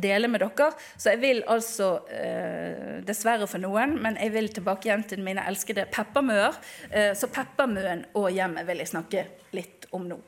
dele 0.02 0.30
med 0.32 0.44
dere. 0.44 0.70
Så 0.98 1.14
jeg 1.14 1.22
vil 1.22 1.42
altså, 1.48 1.90
eh, 2.12 3.00
dessverre 3.06 3.48
for 3.48 3.62
noen, 3.62 3.98
men 4.02 4.18
jeg 4.20 4.34
vil 4.34 4.50
tilbake 4.54 4.90
igjen 4.90 5.06
til 5.08 5.24
mine 5.26 5.46
elskede 5.48 5.88
peppermøer. 5.92 6.58
Eh, 6.92 7.12
så 7.14 7.30
peppermøen 7.32 8.06
og 8.20 8.30
hjemmet 8.32 8.68
vil 8.68 8.84
jeg 8.84 8.94
snakke 8.94 9.26
litt 9.56 9.90
om 9.92 10.08
nå. 10.10 10.20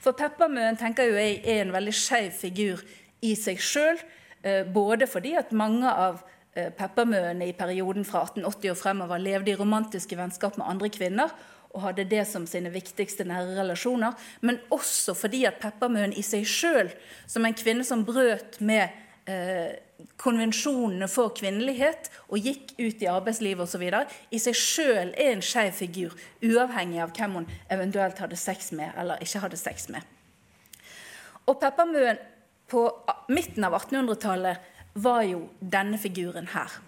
For 0.00 0.16
peppermøen 0.16 0.78
tenker 0.80 1.08
jo 1.08 1.18
jeg 1.18 1.40
er 1.44 1.64
en 1.64 1.74
veldig 1.74 1.94
skeiv 1.94 2.32
figur 2.36 2.82
i 3.22 3.34
seg 3.38 3.60
sjøl. 3.60 4.00
Eh, 4.42 4.64
både 4.64 5.08
fordi 5.10 5.34
at 5.36 5.52
mange 5.52 5.88
av 5.88 6.22
eh, 6.54 6.70
peppermøene 6.72 7.50
i 7.50 7.56
perioden 7.56 8.06
fra 8.08 8.24
1880 8.24 8.74
og 8.74 8.78
fremover 8.80 9.20
levde 9.20 9.52
i 9.52 9.58
romantiske 9.58 10.16
vennskap 10.16 10.56
med 10.60 10.68
andre 10.68 10.92
kvinner 10.92 11.34
og 11.70 11.84
hadde 11.84 12.08
det 12.10 12.24
som 12.26 12.46
sine 12.50 12.72
viktigste 12.74 13.24
nære 13.28 13.54
relasjoner, 13.60 14.16
men 14.42 14.58
også 14.74 15.14
fordi 15.14 15.44
at 15.46 15.60
Peppermøen 15.62 16.14
i 16.16 16.24
seg 16.26 16.48
sjøl, 16.48 16.90
som 17.30 17.46
en 17.46 17.54
kvinne 17.56 17.86
som 17.86 18.02
brøt 18.06 18.58
med 18.58 18.90
Eh, 19.28 19.76
konvensjonene 20.16 21.04
for 21.12 21.34
kvinnelighet 21.36 22.08
og 22.32 22.40
gikk 22.40 22.72
ut 22.78 23.02
i 23.04 23.08
arbeidslivet 23.10 23.66
osv., 23.66 23.82
i 24.32 24.40
seg 24.40 24.56
sjøl 24.56 25.10
er 25.12 25.34
en 25.34 25.44
skeiv 25.44 25.74
figur, 25.76 26.14
uavhengig 26.40 27.02
av 27.04 27.12
hvem 27.16 27.36
hun 27.36 27.48
eventuelt 27.70 28.22
hadde 28.22 28.38
sex 28.40 28.72
med 28.72 28.96
eller 28.96 29.20
ikke 29.20 29.42
hadde 29.44 29.60
sex 29.60 29.90
med. 29.92 30.00
Og 31.44 31.60
Peppermøen 31.60 32.20
på 32.70 32.86
midten 33.28 33.66
av 33.66 33.76
1800-tallet 33.76 34.68
var 35.04 35.22
jo 35.28 35.44
denne 35.60 35.98
figuren 36.00 36.48
her. 36.54 36.80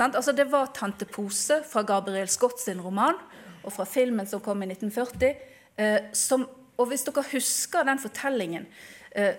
Altså, 0.00 0.32
det 0.32 0.50
var 0.50 0.72
tante 0.74 1.06
Pose 1.06 1.62
fra 1.66 1.84
Gabriel 1.86 2.28
Scott 2.28 2.60
sin 2.60 2.82
roman 2.82 3.18
og 3.62 3.72
fra 3.74 3.86
filmen 3.88 4.28
som 4.28 4.42
kom 4.42 4.62
i 4.64 4.70
1940. 4.72 5.36
Eh, 5.76 6.10
som, 6.16 6.48
og 6.76 6.90
hvis 6.90 7.06
dere 7.06 7.26
husker 7.32 7.86
den 7.86 8.00
fortellingen, 8.00 8.66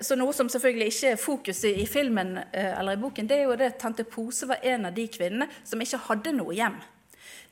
så 0.04 0.18
noe 0.20 0.34
som 0.36 0.50
selvfølgelig 0.52 0.92
ikke 0.92 1.12
er 1.14 1.20
fokuset 1.20 1.78
i 1.80 1.88
filmen 1.88 2.38
eh, 2.44 2.74
eller 2.76 2.98
i 2.98 3.02
boken, 3.02 3.28
det 3.30 3.38
er 3.40 3.46
jo 3.48 3.56
det 3.56 3.70
at 3.72 3.80
tante 3.80 4.04
Pose 4.04 4.50
var 4.50 4.64
en 4.68 4.90
av 4.90 4.96
de 4.96 5.08
kvinnene 5.08 5.48
som 5.64 5.80
ikke 5.80 6.02
hadde 6.10 6.36
noe 6.36 6.56
hjem. 6.58 6.76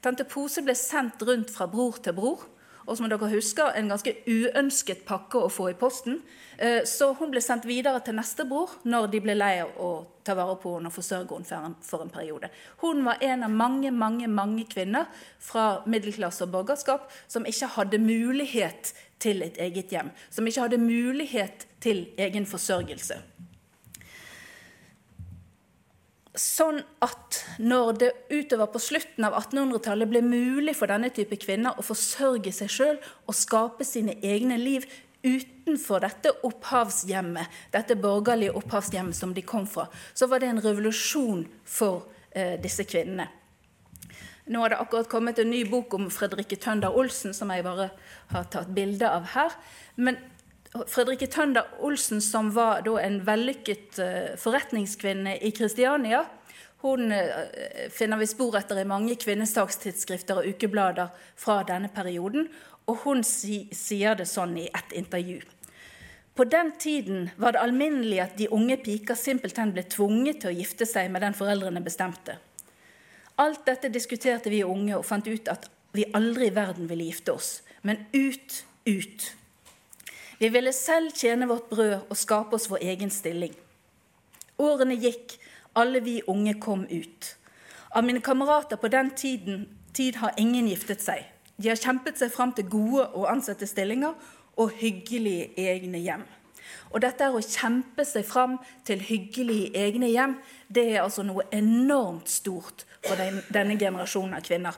Tante 0.03 0.25
Pose 0.27 0.63
ble 0.63 0.75
sendt 0.75 1.23
rundt 1.27 1.51
fra 1.53 1.67
bror 1.71 2.01
til 2.03 2.15
bror. 2.17 2.47
Og 2.89 2.97
som 2.97 3.05
dere 3.05 3.27
husker, 3.29 3.75
en 3.77 3.91
ganske 3.91 4.15
uønsket 4.25 5.03
pakke 5.05 5.37
å 5.45 5.49
få 5.53 5.67
i 5.69 5.75
posten. 5.77 6.23
Eh, 6.57 6.81
så 6.89 7.11
hun 7.19 7.29
ble 7.29 7.41
sendt 7.43 7.67
videre 7.69 8.01
til 8.01 8.17
neste 8.17 8.47
bror 8.49 8.71
når 8.89 9.11
de 9.13 9.21
ble 9.21 9.35
lei 9.37 9.59
av 9.61 9.75
å 9.77 9.89
ta 10.25 10.33
vare 10.37 10.55
på 10.61 10.73
henne 10.75 10.89
og 10.89 10.95
forsørge 10.95 11.37
henne 11.51 11.75
for 11.85 12.01
en 12.01 12.11
periode. 12.13 12.49
Hun 12.81 13.03
var 13.05 13.21
en 13.23 13.45
av 13.45 13.53
mange 13.53 13.91
mange, 13.93 14.27
mange 14.27 14.65
kvinner 14.71 15.05
fra 15.37 15.83
middelklasse 15.85 16.47
og 16.47 16.55
borgerskap 16.55 17.07
som 17.27 17.45
ikke 17.45 17.69
hadde 17.77 18.01
mulighet 18.01 18.93
til 19.21 19.43
et 19.45 19.59
eget 19.61 19.91
hjem. 19.93 20.13
Som 20.29 20.47
ikke 20.47 20.67
hadde 20.67 20.81
mulighet 20.81 21.67
til 21.83 22.07
egen 22.19 22.47
forsørgelse. 22.49 23.19
Sånn 26.39 26.79
at 27.03 27.39
når 27.59 27.91
det 27.99 28.09
utover 28.31 28.69
på 28.71 28.79
slutten 28.79 29.25
av 29.27 29.35
1800-tallet 29.41 30.11
ble 30.11 30.21
mulig 30.23 30.75
for 30.77 30.91
denne 30.91 31.09
type 31.11 31.35
kvinner 31.41 31.75
å 31.75 31.83
forsørge 31.83 32.53
seg 32.55 32.71
sjøl 32.71 32.99
og 33.25 33.35
skape 33.35 33.87
sine 33.87 34.15
egne 34.23 34.59
liv 34.61 34.85
utenfor 35.25 36.05
dette 36.05 36.31
opphavshjemmet, 36.47 37.49
dette 37.73 37.97
borgerlige 37.99 38.55
opphavshjemmet 38.55 39.17
som 39.17 39.33
de 39.35 39.43
kom 39.43 39.67
fra, 39.67 39.89
så 40.13 40.29
var 40.31 40.39
det 40.39 40.53
en 40.53 40.63
revolusjon 40.63 41.43
for 41.67 42.07
eh, 42.31 42.55
disse 42.61 42.85
kvinnene. 42.87 43.27
Nå 44.49 44.63
har 44.63 44.73
det 44.73 44.79
akkurat 44.81 45.09
kommet 45.09 45.39
en 45.39 45.51
ny 45.53 45.61
bok 45.69 45.93
om 45.93 46.07
Fredrikke 46.09 46.57
Tønder 46.57 46.95
Olsen, 46.97 47.35
som 47.37 47.51
jeg 47.53 47.61
bare 47.67 47.91
har 48.31 48.47
tatt 48.49 48.71
bilde 48.73 49.05
av 49.05 49.27
her. 49.35 49.53
Men 50.01 50.17
Fredrikke 50.89 51.27
Tønder 51.29 51.67
Olsen, 51.85 52.17
som 52.21 52.49
var 52.55 52.81
en 52.97 53.19
vellykket 53.27 54.01
uh, 54.01 54.33
forretningskvinne 54.41 55.35
i 55.45 55.53
Kristiania, 55.53 56.23
hun 56.81 57.13
uh, 57.13 57.45
finner 57.93 58.17
vi 58.17 58.29
spor 58.31 58.57
etter 58.57 58.81
i 58.81 58.87
mange 58.89 59.19
kvinnesakstidsskrifter 59.21 60.41
og 60.41 60.49
ukeblader 60.49 61.13
fra 61.37 61.61
denne 61.69 61.93
perioden. 61.93 62.49
Og 62.89 63.05
hun 63.05 63.21
sier 63.21 64.17
det 64.17 64.25
sånn 64.33 64.57
i 64.57 64.65
et 64.73 64.97
intervju. 64.97 65.43
På 66.33 66.49
den 66.49 66.71
tiden 66.81 67.27
var 67.37 67.53
det 67.53 67.61
alminnelig 67.61 68.23
at 68.25 68.37
de 68.41 68.49
unge 68.49 68.81
piker 68.81 69.13
simpelthen 69.13 69.75
ble 69.75 69.85
tvunget 69.85 70.41
til 70.41 70.49
å 70.49 70.57
gifte 70.57 70.89
seg 70.89 71.13
med 71.13 71.21
den 71.21 71.37
foreldrene 71.37 71.85
bestemte. 71.85 72.39
Alt 73.39 73.65
dette 73.65 73.89
diskuterte 73.93 74.51
vi 74.51 74.63
unge 74.67 74.97
og 74.97 75.05
fant 75.07 75.27
ut 75.27 75.47
at 75.51 75.69
vi 75.95 76.05
aldri 76.13 76.49
i 76.49 76.55
verden 76.55 76.89
ville 76.89 77.07
gifte 77.07 77.33
oss. 77.33 77.61
Men 77.81 78.03
ut, 78.13 78.63
ut. 78.85 79.27
Vi 80.39 80.49
ville 80.51 80.73
selv 80.75 81.15
tjene 81.15 81.47
vårt 81.47 81.69
brød 81.71 82.09
og 82.09 82.17
skape 82.17 82.55
oss 82.55 82.67
vår 82.71 82.83
egen 82.91 83.11
stilling. 83.11 83.55
Årene 84.59 84.97
gikk, 84.99 85.37
alle 85.79 86.01
vi 86.03 86.19
unge 86.27 86.57
kom 86.59 86.83
ut. 86.91 87.35
Av 87.95 88.03
mine 88.05 88.21
kamerater 88.21 88.77
på 88.77 88.91
den 88.91 89.11
tiden, 89.15 89.67
tid 89.93 90.19
har 90.19 90.35
ingen 90.37 90.67
giftet 90.67 91.01
seg. 91.01 91.23
De 91.57 91.71
har 91.71 91.79
kjempet 91.79 92.19
seg 92.19 92.31
fram 92.31 92.51
til 92.55 92.67
gode 92.71 93.07
og 93.15 93.27
ansette 93.31 93.67
stillinger 93.67 94.15
og 94.59 94.75
hyggelige 94.79 95.49
egne 95.59 95.99
hjem. 96.03 96.27
Og 96.91 97.01
dette 97.03 97.25
er 97.25 97.35
å 97.35 97.43
kjempe 97.43 98.05
seg 98.07 98.25
fram 98.27 98.57
til 98.87 99.01
hyggelige 99.05 99.71
egne 99.77 100.09
hjem, 100.11 100.37
det 100.67 100.85
er 100.93 101.03
altså 101.03 101.25
noe 101.25 101.45
enormt 101.55 102.29
stort 102.31 102.85
for 103.05 103.19
den, 103.19 103.41
denne 103.53 103.77
generasjonen 103.79 104.37
av 104.37 104.45
kvinner. 104.45 104.77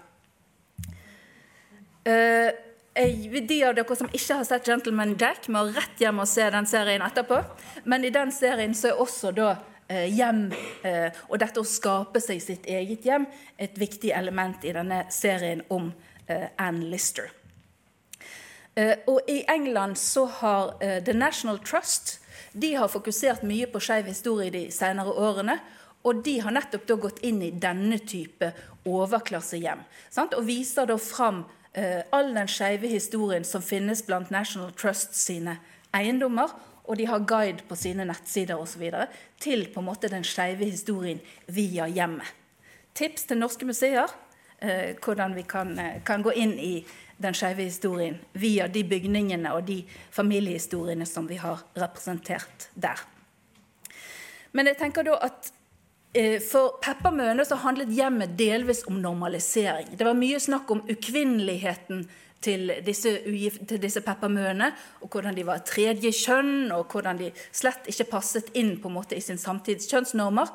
Uh, 2.01 2.49
de 3.47 3.57
av 3.63 3.75
dere 3.77 3.95
som 3.95 4.09
ikke 4.11 4.39
har 4.41 4.47
sett 4.47 4.67
'Gentleman 4.67 5.15
Jack', 5.19 5.47
må 5.47 5.63
rett 5.71 5.99
hjem 6.01 6.19
og 6.19 6.27
se 6.27 6.49
den 6.49 6.67
serien 6.67 7.03
etterpå. 7.05 7.43
Men 7.85 8.03
i 8.03 8.11
den 8.11 8.31
serien 8.31 8.73
så 8.75 8.91
er 8.91 9.01
også 9.03 9.31
da 9.31 9.51
uh, 9.55 10.07
hjem 10.07 10.49
uh, 10.85 11.09
og 11.29 11.39
dette 11.39 11.61
å 11.61 11.67
skape 11.67 12.19
seg 12.19 12.41
sitt 12.43 12.65
eget 12.65 13.05
hjem 13.05 13.29
et 13.57 13.77
viktig 13.79 14.11
element 14.11 14.65
i 14.65 14.73
denne 14.75 15.05
serien 15.09 15.63
om 15.69 15.91
Anne 16.31 16.85
Lister. 16.87 17.40
Og 18.79 19.19
I 19.27 19.41
England 19.51 19.97
så 19.99 20.25
har 20.39 20.77
The 20.79 21.13
National 21.13 21.59
Trust 21.59 22.21
de 22.53 22.73
har 22.75 22.91
fokusert 22.91 23.45
mye 23.47 23.67
på 23.71 23.79
skeiv 23.79 24.09
historie 24.11 24.51
de 24.51 24.65
senere 24.75 25.13
årene. 25.15 25.57
Og 26.03 26.23
de 26.25 26.39
har 26.41 26.53
nettopp 26.53 26.87
da 26.89 26.97
gått 26.99 27.21
inn 27.27 27.41
i 27.45 27.51
denne 27.53 27.99
type 27.99 28.49
overklassehjem. 28.89 29.83
Sant? 30.09 30.33
Og 30.33 30.47
viser 30.47 30.89
da 30.89 30.97
fram 30.97 31.43
uh, 31.45 32.01
all 32.11 32.33
den 32.35 32.49
skeive 32.49 32.89
historien 32.89 33.45
som 33.47 33.63
finnes 33.63 34.01
blant 34.07 34.33
National 34.33 34.73
Trust 34.73 35.15
sine 35.15 35.59
eiendommer. 35.95 36.49
og 36.83 36.97
de 36.97 37.05
har 37.05 37.19
guide 37.23 37.63
på 37.69 37.75
sine 37.75 38.03
nettsider 38.03 38.57
osv. 38.57 38.89
til 39.39 39.67
på 39.73 39.79
en 39.79 39.85
måte 39.85 40.09
den 40.09 40.23
skeive 40.23 40.65
historien 40.65 41.21
via 41.47 41.85
hjemmet. 41.87 42.25
Tips 42.95 43.23
til 43.23 43.37
norske 43.37 43.65
museer 43.65 44.09
eh, 44.09 44.09
hvordan 44.61 45.35
vi 45.35 45.43
kan, 45.43 45.79
eh, 45.79 46.01
kan, 46.03 46.21
gå 46.21 46.31
inn 46.31 46.53
i 46.59 46.85
den 47.17 47.33
skeive 47.33 47.63
historien 47.63 48.17
via 48.33 48.67
de 48.67 48.83
bygningene 48.83 49.53
og 49.53 49.65
de 49.65 49.83
familiehistoriene 50.11 51.05
som 51.05 51.27
vi 51.27 51.35
har 51.41 51.63
representert 51.77 52.69
der. 52.73 53.01
Men 54.51 54.67
jeg 54.67 54.77
tenker 54.77 55.05
da 55.07 55.17
at 55.21 55.51
eh, 56.13 56.39
for 56.43 56.77
Peppa 56.83 57.11
Møne 57.11 57.45
så 57.45 57.57
handlet 57.61 57.93
hjemmet 57.93 58.37
delvis 58.37 58.83
om 58.87 59.01
normalisering. 59.01 59.95
Det 59.97 60.05
var 60.05 60.17
mye 60.17 60.39
snakk 60.39 60.71
om 60.71 60.83
ukvinneligheten 60.89 62.05
til 62.41 62.71
disse, 62.85 63.13
disse 63.71 64.01
peppermøene, 64.05 64.71
og 65.01 65.09
hvordan 65.13 65.37
de 65.37 65.45
var 65.47 65.63
tredje 65.67 66.11
kjønn, 66.15 66.71
og 66.73 66.91
hvordan 66.91 67.19
de 67.21 67.31
slett 67.53 67.89
ikke 67.91 68.09
passet 68.15 68.49
inn 68.57 68.77
på 68.81 68.89
en 68.89 68.97
måte 68.97 69.17
i 69.17 69.23
sin 69.23 69.41
samtids 69.41 69.89
kjønnsnormer. 69.91 70.49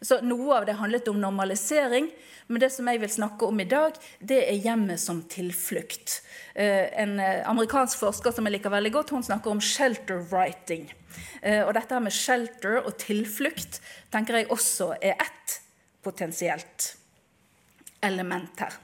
Så 0.00 0.20
Noe 0.24 0.60
av 0.60 0.66
det 0.68 0.78
handlet 0.80 1.08
om 1.12 1.20
normalisering, 1.20 2.08
men 2.50 2.62
det 2.62 2.70
som 2.74 2.88
jeg 2.88 3.02
vil 3.02 3.12
snakke 3.12 3.46
om 3.46 3.60
i 3.62 3.68
dag, 3.68 3.96
det 4.18 4.40
er 4.42 4.62
hjemmet 4.64 5.00
som 5.00 5.20
tilflukt. 5.30 6.20
Eh, 6.54 6.88
en 7.02 7.20
eh, 7.22 7.44
amerikansk 7.48 8.00
forsker 8.00 8.34
som 8.34 8.48
jeg 8.48 8.56
liker 8.56 8.72
veldig 8.72 8.94
godt, 8.96 9.12
hun 9.14 9.26
snakker 9.26 9.52
om 9.52 9.62
shelter 9.62 10.24
writing. 10.32 10.88
Eh, 11.42 11.62
og 11.62 11.74
dette 11.76 12.00
med 12.02 12.16
shelter 12.16 12.80
og 12.80 12.96
tilflukt 12.98 13.78
tenker 14.10 14.40
jeg 14.40 14.50
også 14.50 14.94
er 14.98 15.20
ett 15.20 15.60
potensielt 16.02 16.94
element 18.02 18.64
her. 18.64 18.80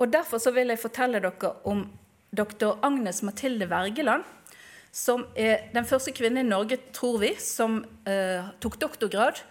Og 0.00 0.08
Derfor 0.12 0.40
så 0.40 0.50
vil 0.56 0.72
jeg 0.72 0.80
fortelle 0.80 1.20
dere 1.20 1.54
om 1.68 1.84
dr. 2.32 2.78
Agnes 2.82 3.22
Mathilde 3.22 3.66
Wergeland, 3.68 4.24
som 4.92 5.26
er 5.36 5.68
den 5.74 5.84
første 5.86 6.14
kvinnen 6.16 6.46
i 6.46 6.48
Norge, 6.48 6.78
tror 6.96 7.18
vi, 7.20 7.34
som 7.38 7.82
eh, 8.08 8.48
tok 8.62 8.80
doktorgrad. 8.80 9.42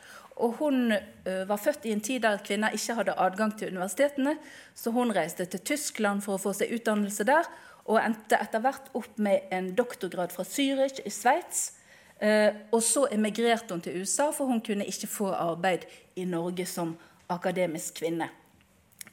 Og 0.41 0.58
Hun 0.58 0.91
eh, 0.91 1.46
var 1.48 1.62
født 1.62 1.86
i 1.86 1.94
en 1.94 2.01
tid 2.01 2.24
der 2.25 2.41
kvinner 2.44 2.74
ikke 2.74 2.96
hadde 2.98 3.18
adgang 3.20 3.53
til 3.58 3.75
universitetene, 3.75 4.38
så 4.75 4.91
hun 4.91 5.13
reiste 5.15 5.46
til 5.46 5.60
Tyskland 5.60 6.24
for 6.25 6.36
å 6.36 6.41
få 6.41 6.56
seg 6.58 6.74
utdannelse 6.79 7.27
der, 7.29 7.46
og 7.86 8.01
endte 8.01 8.39
etter 8.41 8.63
hvert 8.63 8.89
opp 8.98 9.22
med 9.22 9.53
en 9.53 9.72
doktorgrad 9.75 10.34
fra 10.34 10.44
Zürich 10.48 11.03
i 11.06 11.13
Sveits. 11.13 11.75
Eh, 12.20 12.50
og 12.74 12.82
så 12.84 13.06
emigrerte 13.12 13.75
hun 13.75 13.86
til 13.86 14.01
USA, 14.01 14.32
for 14.32 14.50
hun 14.50 14.65
kunne 14.65 14.88
ikke 14.89 15.08
få 15.08 15.32
arbeid 15.36 15.86
i 16.15 16.25
Norge 16.25 16.65
som 16.65 16.98
akademisk 17.29 18.01
kvinne. 18.01 18.32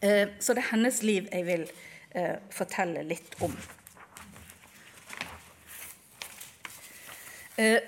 Eh, 0.00 0.28
så 0.38 0.54
det 0.54 0.64
er 0.64 0.72
hennes 0.74 1.00
liv 1.02 1.26
jeg 1.32 1.46
vil 1.46 1.64
eh, 2.16 2.36
fortelle 2.52 3.04
litt 3.06 3.36
om. 3.44 3.54
Eh, 7.56 7.80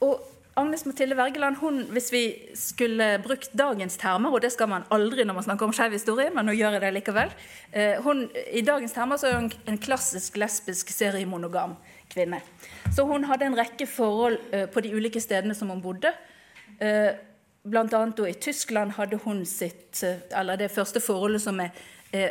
og 0.00 0.26
Agnes 0.60 0.82
Mathilde 0.84 1.16
Wergeland, 1.16 1.56
hun, 1.60 1.82
hvis 1.94 2.08
vi 2.12 2.22
skulle 2.58 3.20
brukt 3.24 3.52
dagens 3.56 3.96
termer, 4.00 4.32
og 4.32 4.42
det 4.42 4.50
skal 4.52 4.68
man 4.68 4.84
aldri 4.92 5.24
når 5.24 5.36
man 5.36 5.46
snakker 5.46 5.68
om 5.68 5.72
skeiv 5.76 5.94
historie, 5.94 6.32
men 6.34 6.48
nå 6.48 6.56
gjør 6.56 6.76
jeg 6.76 6.82
det 6.82 6.90
likevel 6.96 7.30
hun, 8.04 8.24
I 8.50 8.60
dagens 8.66 8.92
termer 8.92 9.20
så 9.20 9.30
er 9.30 9.38
hun 9.38 9.48
en 9.70 9.78
klassisk 9.80 10.36
lesbisk 10.42 10.90
seriemonogam 10.92 11.76
kvinne. 12.12 12.42
Så 12.92 13.06
hun 13.08 13.24
hadde 13.30 13.46
en 13.46 13.56
rekke 13.56 13.86
forhold 13.88 14.40
på 14.74 14.82
de 14.84 14.92
ulike 14.96 15.22
stedene 15.22 15.54
som 15.56 15.70
hun 15.70 15.80
bodde. 15.84 16.12
Bl.a. 17.62 18.12
i 18.28 18.34
Tyskland 18.34 18.92
hadde 18.96 19.18
hun 19.24 19.44
sitt, 19.46 20.02
eh, 20.02 20.22
eller 20.30 20.56
det 20.56 20.70
første 20.72 21.00
forholdet 21.00 21.42
som 21.42 21.60
er 21.60 21.74
eh, 22.12 22.30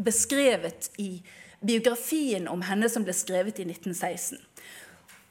beskrevet 0.00 0.90
i 0.98 1.22
biografien 1.60 2.48
om 2.48 2.62
henne 2.64 2.88
som 2.88 3.04
ble 3.04 3.12
skrevet 3.12 3.60
i 3.60 3.66
1916. 3.68 4.40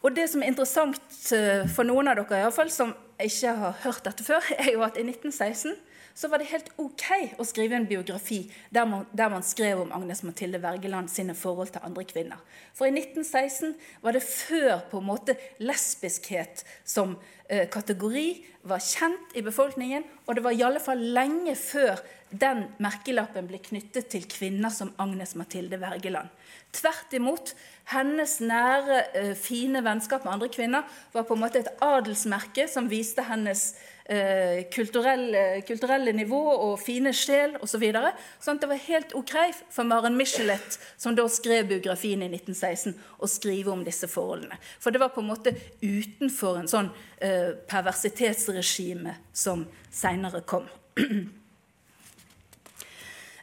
Og 0.02 0.16
Det 0.16 0.30
som 0.32 0.44
er 0.44 0.54
interessant 0.54 1.18
eh, 1.36 1.66
for 1.68 1.88
noen 1.88 2.08
av 2.08 2.20
dere 2.22 2.46
i 2.48 2.52
fall, 2.54 2.70
som 2.72 2.94
ikke 3.20 3.56
har 3.58 3.80
hørt 3.84 4.06
dette 4.06 4.24
før, 4.24 4.46
er 4.62 4.72
jo 4.76 4.86
at 4.86 5.00
i 5.00 5.06
1916 5.08 5.74
så 6.20 6.28
var 6.28 6.42
det 6.42 6.50
helt 6.52 6.68
ok 6.76 7.06
å 7.40 7.46
skrive 7.48 7.78
en 7.78 7.88
biografi 7.88 8.42
der 8.76 8.88
man, 8.90 9.06
der 9.16 9.32
man, 9.32 9.46
skrev 9.46 9.86
om 9.86 9.94
Agnes 9.96 10.20
Mathilde 10.28 10.60
Wergeland 10.60 11.08
sine 11.12 11.36
forhold 11.38 11.72
til 11.72 11.86
andre 11.88 12.04
kvinner. 12.04 12.42
For 12.76 12.90
i 12.90 12.92
1916 12.92 13.78
var 14.04 14.18
det 14.18 14.26
før 14.28 14.82
på 14.92 15.00
en 15.00 15.08
måte 15.08 15.38
lesbiskhet 15.64 16.66
som 16.84 17.16
eh, 17.48 17.70
kategori 17.72 18.28
var 18.68 18.84
kjent 18.84 19.38
i 19.40 19.46
befolkningen, 19.46 20.04
og 20.28 20.36
det 20.36 20.44
var 20.44 20.58
i 20.58 20.66
alle 20.68 20.84
fall 20.84 21.00
lenge 21.16 21.56
før 21.56 22.04
den 22.32 22.66
merkelappen 22.78 23.48
ble 23.50 23.60
knyttet 23.64 24.10
til 24.14 24.28
kvinner 24.30 24.74
som 24.74 24.94
Agnes 25.02 25.36
Mathilde 25.40 25.80
Wergeland. 25.82 26.30
Tvert 26.76 27.14
imot. 27.18 27.54
Hennes 27.90 28.40
nære, 28.40 29.04
eh, 29.14 29.36
fine 29.36 29.84
vennskap 29.84 30.26
med 30.26 30.34
andre 30.34 30.50
kvinner 30.50 30.84
var 31.14 31.24
på 31.24 31.34
en 31.34 31.42
måte 31.42 31.60
et 31.60 31.74
adelsmerke 31.82 32.68
som 32.70 32.90
viste 32.90 33.24
hennes 33.24 33.74
Eh, 34.10 34.64
kulturelle, 34.74 35.62
kulturelle 35.62 36.12
nivå 36.18 36.38
og 36.50 36.80
fine 36.82 37.12
sjel 37.14 37.52
osv. 37.60 37.68
Så 37.70 37.78
videre. 37.78 38.10
sånn 38.42 38.58
at 38.58 38.64
det 38.64 38.70
var 38.72 38.80
helt 38.82 39.12
ok 39.14 39.34
for 39.70 39.86
Maren 39.86 40.18
Michelet, 40.18 40.80
som 40.98 41.14
da 41.14 41.28
skrev 41.30 41.68
biografien 41.70 42.24
i 42.26 42.30
1916, 42.32 42.96
å 43.22 43.30
skrive 43.30 43.70
om 43.70 43.84
disse 43.86 44.10
forholdene. 44.10 44.58
For 44.80 44.90
det 44.90 45.00
var 45.00 45.14
på 45.14 45.22
en 45.22 45.30
måte 45.30 45.54
utenfor 45.84 46.58
en 46.58 46.72
sånn 46.72 46.90
eh, 47.22 47.54
perversitetsregime 47.70 49.14
som 49.32 49.68
seinere 49.94 50.42
kom. 50.42 50.66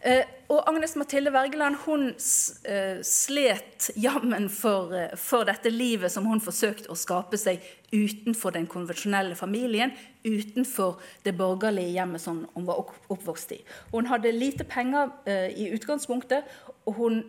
Uh, 0.07 0.23
og 0.55 0.69
Agnes 0.71 0.93
Mathilde 0.95 1.33
Wergeland 1.35 1.81
hun 1.83 2.13
uh, 2.15 2.99
slet 3.03 3.89
jammen 3.99 4.47
for, 4.53 4.93
uh, 4.95 5.17
for, 5.19 5.43
dette 5.49 5.73
livet 5.73 6.13
som 6.15 6.29
hun 6.31 6.39
forsøkte 6.39 6.93
å 6.93 6.99
skape 6.99 7.35
seg 7.41 7.65
utenfor 7.91 8.55
den 8.55 8.69
konvensjonelle 8.71 9.35
familien, 9.35 9.91
utenfor 10.23 11.01
det 11.27 11.35
borgerlige 11.39 11.97
hjemmet 11.97 12.23
som 12.23 12.45
hun 12.55 12.69
var 12.69 12.85
oppvokst 13.11 13.57
i. 13.57 13.61
Hun 13.91 14.07
hadde 14.11 14.35
lite 14.35 14.67
penger 14.67 15.11
i 15.55 15.69
utgangspunktet, 15.75 16.47
og 16.87 16.99
hun 16.99 17.21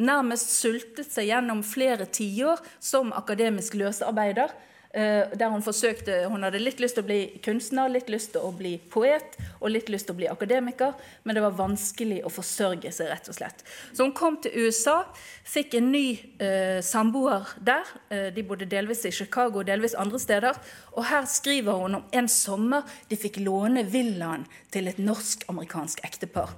nærmest 0.00 0.54
sultet 0.56 1.12
seg 1.12 1.28
gjennom 1.28 1.60
flere 1.64 2.08
tiår 2.08 2.64
som 2.80 3.12
akademisk 3.12 3.76
løsarbeider 3.76 4.48
Eh, 4.48 4.69
der 4.90 5.52
hun 5.52 5.62
forsøkte 5.62 6.24
Hun 6.26 6.42
hadde 6.42 6.58
litt 6.58 6.80
lyst 6.82 6.96
til 6.96 7.04
å 7.04 7.06
bli 7.06 7.18
kunstner, 7.44 7.90
litt 7.92 8.08
lyst 8.10 8.32
til 8.34 8.42
å 8.42 8.50
bli 8.50 8.72
poet 8.90 9.36
og 9.60 9.70
litt 9.70 9.90
lyst 9.92 10.08
til 10.08 10.16
å 10.16 10.18
bli 10.18 10.28
akademiker, 10.30 10.96
men 11.22 11.36
det 11.36 11.44
var 11.44 11.56
vanskelig 11.58 12.20
å 12.26 12.32
forsørge 12.32 12.90
seg, 12.94 13.10
rett 13.12 13.28
og 13.30 13.36
slett. 13.36 13.64
Så 13.92 14.06
hun 14.06 14.14
kom 14.16 14.38
til 14.42 14.56
USA, 14.64 15.02
fikk 15.46 15.76
en 15.78 15.90
ny 15.92 16.06
eh, 16.42 16.80
samboer 16.84 17.52
der. 17.60 17.92
Eh, 18.10 18.30
de 18.34 18.46
bodde 18.46 18.68
delvis 18.70 19.04
i 19.08 19.14
Chicago 19.14 19.62
og 19.62 19.68
delvis 19.68 19.96
andre 19.98 20.20
steder. 20.22 20.58
Og 20.96 21.06
her 21.10 21.28
skriver 21.30 21.84
hun 21.84 22.00
om 22.00 22.08
en 22.16 22.30
sommer 22.30 22.98
de 23.10 23.20
fikk 23.20 23.42
låne 23.44 23.84
villaen 23.90 24.48
til 24.72 24.90
et 24.90 25.00
norsk-amerikansk 25.02 26.04
ektepar. 26.06 26.56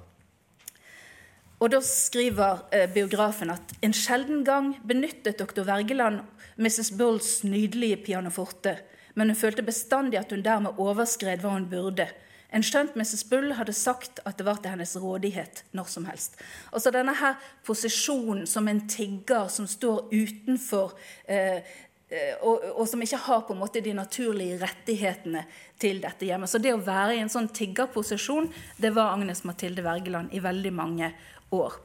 Og 1.63 1.71
Da 1.71 1.79
skriver 1.79 2.65
eh, 2.75 2.89
biografen 2.91 3.53
at 3.53 3.69
en 3.79 3.93
sjelden 3.95 4.41
gang 4.43 4.73
benyttet 4.83 5.39
doktor 5.39 5.63
Wergeland 5.63 6.19
Mrs. 6.59 6.91
Bulls 6.97 7.43
nydelige 7.47 8.01
pianoforte, 8.03 8.75
men 9.15 9.31
hun 9.31 9.39
følte 9.39 9.63
bestandig 9.63 10.19
at 10.19 10.31
hun 10.35 10.43
dermed 10.43 10.75
overskred 10.77 11.39
hva 11.39 11.53
hun 11.55 11.69
burde. 11.71 12.09
En 12.53 12.65
skjønt 12.67 12.97
Mrs. 12.99 13.23
Bull 13.29 13.53
hadde 13.55 13.73
sagt 13.73 14.19
at 14.27 14.35
det 14.37 14.45
var 14.45 14.59
til 14.59 14.73
hennes 14.73 14.91
rådighet 14.99 15.63
når 15.71 15.87
som 15.89 16.05
helst. 16.05 16.35
Altså 16.73 16.91
denne 16.91 17.15
her 17.15 17.39
posisjonen 17.65 18.43
som 18.49 18.67
en 18.67 18.83
tigger 18.89 19.47
som 19.47 19.69
står 19.69 20.11
utenfor 20.11 20.91
eh, 21.25 21.63
eh, 22.11 22.33
og, 22.43 22.59
og, 22.75 22.83
som 22.91 23.01
ikke 23.01 23.21
har 23.23 23.45
på 23.47 23.55
en 23.55 23.61
måte 23.63 23.81
de 23.81 23.95
naturlige 23.95 24.59
rettighetene 24.61 25.45
til 25.79 26.03
dette 26.03 26.27
hjemmet. 26.27 26.51
Så 26.51 26.59
det 26.59 26.75
å 26.75 26.83
være 26.83 27.15
i 27.15 27.23
en 27.23 27.31
sånn 27.31 27.47
tiggerposisjon, 27.55 28.51
det 28.77 28.91
var 28.93 29.15
Agnes 29.15 29.45
Mathilde 29.47 29.85
Wergeland 29.87 30.35
i 30.35 30.43
veldig 30.43 30.75
mange 30.75 31.13
år. 31.53 31.77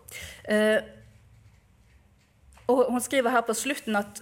Eh, 0.48 0.78
og 2.68 2.90
Hun 2.92 3.00
skriver 3.00 3.32
her 3.32 3.44
på 3.46 3.56
slutten 3.56 3.96
at 3.96 4.20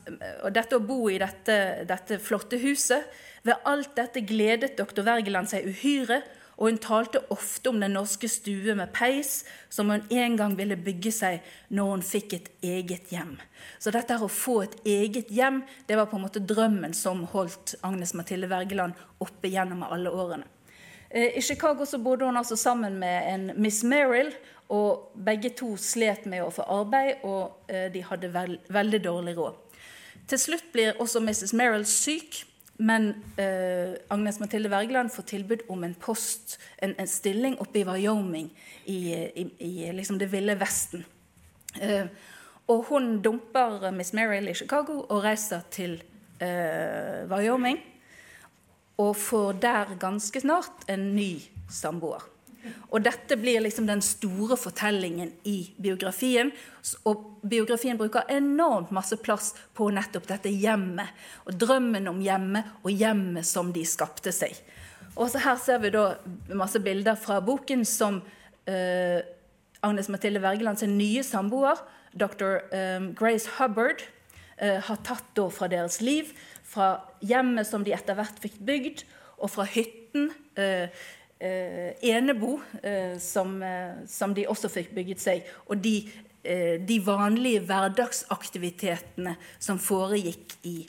dette 0.54 0.78
å 0.78 0.84
bo 0.84 1.08
i 1.10 1.18
dette, 1.18 1.82
dette 1.88 2.20
flotte 2.22 2.60
huset 2.62 3.08
Ved 3.46 3.62
alt 3.66 3.96
dette 3.98 4.22
gledet 4.26 4.76
doktor 4.78 5.06
Wergeland 5.06 5.50
seg 5.50 5.66
uhyre, 5.70 6.20
og 6.56 6.70
hun 6.70 6.78
talte 6.80 7.20
ofte 7.30 7.68
om 7.70 7.78
den 7.82 7.92
norske 7.94 8.28
stue 8.32 8.74
med 8.78 8.90
peis, 8.96 9.44
som 9.68 9.92
hun 9.92 10.06
en 10.10 10.36
gang 10.40 10.56
ville 10.56 10.78
bygge 10.80 11.12
seg 11.12 11.44
når 11.68 11.90
hun 11.92 12.04
fikk 12.06 12.36
et 12.38 12.48
eget 12.64 13.12
hjem. 13.12 13.34
Så 13.78 13.92
dette 13.94 14.16
å 14.16 14.30
få 14.32 14.62
et 14.64 14.76
eget 14.88 15.30
hjem, 15.30 15.60
det 15.86 15.98
var 16.00 16.08
på 16.10 16.18
en 16.18 16.24
måte 16.24 16.42
drømmen 16.42 16.96
som 16.96 17.26
holdt 17.34 17.76
Agnes 17.86 18.16
Mathilde 18.16 18.48
Wergeland 18.50 18.96
oppe 19.22 19.52
gjennom 19.52 19.84
alle 19.86 20.10
årene. 20.10 20.48
Eh, 21.10 21.36
I 21.38 21.42
Chicago 21.44 21.86
så 21.86 22.00
bodde 22.02 22.26
hun 22.26 22.40
altså 22.40 22.56
sammen 22.56 22.98
med 22.98 23.28
en 23.34 23.50
Miss 23.60 23.84
Merrill, 23.84 24.32
og 24.72 25.12
begge 25.26 25.52
to 25.54 25.76
slet 25.78 26.26
med 26.26 26.42
å 26.42 26.50
få 26.50 26.66
arbeid, 26.80 27.22
og 27.24 27.70
eh, 27.70 27.86
de 27.92 28.02
hadde 28.02 28.32
veld, 28.34 28.58
veldig 28.72 29.00
dårlig 29.04 29.36
råd. 29.38 29.62
Til 30.26 30.42
slutt 30.42 30.70
blir 30.74 30.96
også 31.02 31.22
Mrs. 31.22 31.54
Merrill 31.54 31.86
syk, 31.86 32.42
men 32.76 33.08
eh, 33.40 33.94
Agnes 34.12 34.40
Mathilde 34.40 34.70
Wergeland 34.72 35.12
får 35.14 35.28
tilbud 35.30 35.62
om 35.72 35.84
en 35.86 35.94
post, 35.94 36.58
en, 36.82 36.94
en 36.98 37.08
stilling 37.08 37.56
oppe 37.62 37.80
i 37.80 37.84
Wyoming, 37.88 38.50
i, 38.84 38.98
i, 39.14 39.46
i 39.64 39.92
liksom 39.94 40.18
det 40.18 40.32
ville 40.32 40.58
Vesten. 40.60 41.06
Eh, 41.80 42.10
og 42.66 42.88
hun 42.90 43.20
dumper 43.22 43.90
Miss 43.94 44.12
Merrill 44.16 44.50
i 44.50 44.54
Chicago 44.58 45.04
og 45.04 45.22
reiser 45.24 45.62
til 45.70 46.00
eh, 46.42 47.22
Wyoming. 47.30 47.78
Og 48.98 49.12
får 49.16 49.60
der 49.62 49.92
ganske 50.00 50.40
snart 50.40 50.88
en 50.88 51.12
ny 51.14 51.36
samboer. 51.70 52.24
Og 52.90 53.04
dette 53.04 53.38
blir 53.40 53.62
liksom 53.64 53.88
den 53.88 54.02
store 54.04 54.58
fortellingen 54.60 55.32
i 55.48 55.58
biografien. 55.82 56.52
Og 57.08 57.26
biografien 57.46 57.98
bruker 57.98 58.28
enormt 58.32 58.92
masse 58.94 59.18
plass 59.22 59.52
på 59.76 59.90
nettopp 59.94 60.28
dette 60.30 60.52
hjemmet. 60.52 61.12
Og 61.46 61.58
drømmen 61.60 62.08
om 62.12 62.20
hjemmet, 62.24 62.74
og 62.82 62.90
hjemmet 62.92 63.48
som 63.48 63.72
de 63.74 63.84
skapte 63.88 64.34
seg. 64.34 64.56
Og 65.16 65.30
så 65.32 65.40
her 65.44 65.56
ser 65.60 65.80
vi 65.80 65.92
da 65.94 66.10
masse 66.56 66.80
bilder 66.84 67.16
fra 67.16 67.38
boken 67.44 67.86
som 67.88 68.20
eh, 68.68 69.22
Agnes 69.86 70.10
Mathilde 70.12 70.42
Wergeland 70.44 70.80
sin 70.80 70.96
nye 70.98 71.22
samboer, 71.24 71.80
dr. 72.12 72.58
Eh, 72.74 73.08
Grace 73.16 73.56
Hubbard, 73.56 74.04
eh, 74.58 74.80
har 74.84 75.02
tatt 75.04 75.28
da 75.36 75.48
fra 75.52 75.68
deres 75.72 76.00
liv. 76.04 76.32
Fra 76.66 76.96
hjemmet 77.24 77.68
som 77.68 77.84
de 77.84 77.94
etter 77.96 78.18
hvert 78.18 78.40
fikk 78.42 78.58
bygd, 78.66 79.04
og 79.36 79.52
fra 79.52 79.66
hytten. 79.68 80.30
Eh, 80.56 80.88
enebo, 81.38 82.60
eh, 82.82 83.18
som, 83.18 83.62
eh, 83.62 84.06
som, 84.06 84.34
de 84.34 84.46
også 84.48 84.68
fikk 84.72 84.94
bygget 84.94 85.20
seg. 85.20 85.44
Og 85.68 85.82
de, 85.84 86.08
eh, 86.44 86.80
de 86.80 87.00
vanlige 87.04 87.60
hverdagsaktivitetene 87.60 89.36
som 89.58 89.78
foregikk 89.78 90.56
i, 90.62 90.88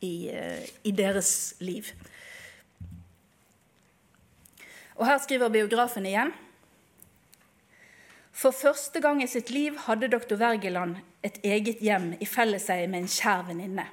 i, 0.00 0.28
eh, 0.28 0.66
i, 0.84 0.90
deres 0.90 1.54
liv. 1.60 1.92
Og 4.96 5.06
her 5.06 5.18
skriver 5.18 5.48
biografen 5.48 6.06
igjen. 6.06 6.32
For 8.32 8.50
første 8.50 9.00
gang 9.00 9.22
i 9.22 9.26
sitt 9.26 9.50
liv 9.50 9.76
hadde 9.86 10.08
doktor 10.08 10.36
Wergeland 10.36 10.96
et 11.22 11.38
eget 11.44 11.78
hjem 11.78 12.16
i 12.20 12.26
felleseie 12.26 12.88
med 12.88 13.04
en 13.04 13.10
kjær 13.10 13.46
venninne. 13.46 13.86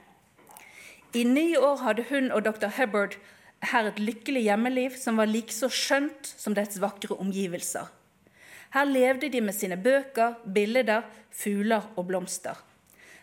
I 1.13 1.23
ni 1.23 1.55
år 1.57 1.81
hadde 1.83 2.05
hun 2.09 2.31
og 2.31 2.45
dr. 2.45 2.69
Hubbard 2.77 3.17
her 3.61 3.89
et 3.89 3.99
lykkelig 3.99 4.45
hjemmeliv 4.47 4.95
som 4.97 5.19
var 5.19 5.29
like 5.29 5.53
så 5.53 5.69
skjønt 5.71 6.31
som 6.39 6.55
dets 6.55 6.79
vakre 6.79 7.17
omgivelser. 7.19 7.89
Her 8.73 8.85
levde 8.85 9.29
de 9.33 9.41
med 9.41 9.55
sine 9.57 9.77
bøker, 9.81 10.37
bilder, 10.45 11.03
fugler 11.33 11.89
og 11.97 12.07
blomster. 12.07 12.57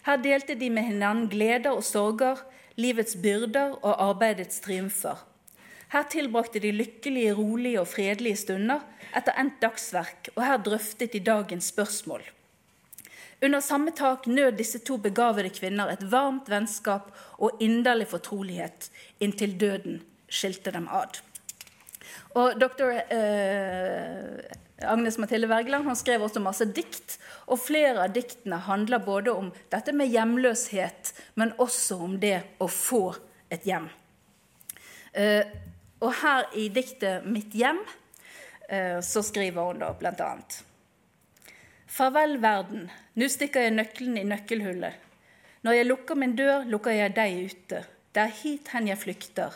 Her 0.06 0.20
delte 0.22 0.54
de 0.58 0.70
med 0.70 0.90
hverandre 0.90 1.30
gleder 1.30 1.72
og 1.72 1.84
sorger, 1.86 2.42
livets 2.76 3.16
byrder 3.16 3.78
og 3.80 4.02
arbeidets 4.10 4.60
triumfer. 4.60 5.22
Her 5.92 6.06
tilbrakte 6.10 6.60
de 6.60 6.72
lykkelige, 6.74 7.34
rolige 7.34 7.80
og 7.80 7.88
fredelige 7.88 8.36
stunder 8.36 8.82
etter 9.16 9.38
endt 9.38 9.60
dagsverk, 9.62 10.32
og 10.34 10.42
her 10.44 10.58
drøftet 10.58 11.14
de 11.14 11.22
dagens 11.22 11.70
spørsmål. 11.72 12.26
Under 13.42 13.60
samme 13.60 13.92
tak 13.94 14.26
nød 14.26 14.56
disse 14.58 14.78
to 14.78 14.96
begavede 14.96 15.52
kvinner 15.54 15.92
et 15.92 16.02
varmt 16.10 16.50
vennskap 16.50 17.12
og 17.38 17.62
inderlig 17.62 18.08
fortrolighet 18.10 18.90
inntil 19.20 19.54
døden 19.60 20.02
skilte 20.28 20.72
dem 20.74 20.88
ad. 20.92 21.20
Og 22.36 22.56
doktor 22.60 22.92
eh, 22.92 24.40
Agnes 24.84 25.16
Mathilde 25.18 25.48
Wergeland 25.48 25.86
han 25.88 25.96
skrev 25.96 26.24
også 26.26 26.42
masse 26.44 26.66
dikt. 26.76 27.16
Og 27.48 27.60
flere 27.62 28.04
av 28.04 28.12
diktene 28.14 28.58
handler 28.66 29.04
både 29.04 29.32
om 29.32 29.52
dette 29.72 29.94
med 29.96 30.10
hjemløshet, 30.12 31.14
men 31.34 31.54
også 31.62 32.00
om 32.04 32.18
det 32.20 32.40
å 32.60 32.68
få 32.68 33.08
et 33.52 33.64
hjem. 33.68 33.88
Eh, 35.16 35.46
og 36.04 36.12
her 36.20 36.50
i 36.52 36.68
diktet 36.68 37.24
'Mitt 37.24 37.54
hjem' 37.56 37.80
eh, 38.68 39.00
så 39.00 39.22
skriver 39.24 39.70
hun 39.70 39.80
da 39.80 39.94
blant 39.96 40.20
annet 40.20 40.62
Farvel, 41.86 42.36
verden, 42.42 42.90
nå 43.14 43.28
stikker 43.32 43.62
jeg 43.64 43.72
nøkkelen 43.72 44.18
i 44.20 44.26
nøkkelhullet. 44.28 44.92
Når 45.64 45.72
jeg 45.72 45.86
lukker 45.86 46.18
min 46.18 46.34
dør, 46.36 46.66
lukker 46.68 46.92
jeg 46.92 47.14
deg 47.16 47.38
ute. 47.48 47.78
Det 48.12 48.20
er 48.20 48.34
hit 48.42 48.68
hen 48.74 48.90
jeg 48.90 49.00
flykter. 49.00 49.54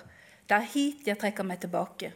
Det 0.51 0.57
er 0.59 0.71
hit 0.73 1.07
jeg 1.07 1.15
trekker 1.15 1.47
meg 1.47 1.61
tilbake. 1.63 2.09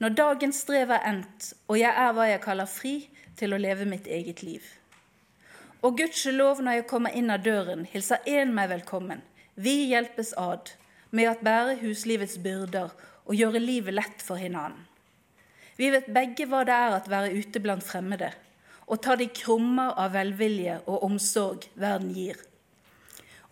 Når 0.00 0.14
dagens 0.16 0.62
strev 0.64 0.94
er 0.96 1.02
endt, 1.10 1.50
og 1.68 1.76
jeg 1.76 1.92
er 1.92 2.12
hva 2.16 2.24
jeg 2.24 2.40
kaller 2.40 2.68
fri 2.72 2.92
til 3.36 3.52
å 3.52 3.58
leve 3.60 3.84
mitt 3.84 4.06
eget 4.08 4.40
liv. 4.40 4.64
Og 5.84 5.98
gudskjelov, 5.98 6.62
når 6.64 6.78
jeg 6.78 6.86
kommer 6.88 7.12
inn 7.12 7.28
av 7.28 7.42
døren, 7.44 7.82
hilser 7.84 8.24
én 8.24 8.54
meg 8.56 8.70
velkommen. 8.72 9.20
Vi 9.60 9.90
hjelpes 9.90 10.32
ad 10.40 10.72
med 11.12 11.28
å 11.28 11.34
bære 11.44 11.74
huslivets 11.82 12.38
byrder 12.40 12.94
og 13.26 13.36
gjøre 13.36 13.60
livet 13.60 13.98
lett 13.98 14.24
for 14.24 14.40
hinanden. 14.40 14.86
Vi 15.76 15.90
vet 15.92 16.08
begge 16.12 16.46
hva 16.48 16.62
det 16.64 16.76
er 16.76 16.96
å 16.96 17.02
være 17.12 17.34
ute 17.36 17.60
blant 17.60 17.84
fremmede, 17.84 18.30
og 18.88 19.02
ta 19.04 19.18
de 19.20 19.28
krummer 19.36 19.92
av 20.00 20.16
velvilje 20.16 20.78
og 20.86 21.04
omsorg 21.10 21.68
verden 21.76 22.08
gir. 22.16 22.40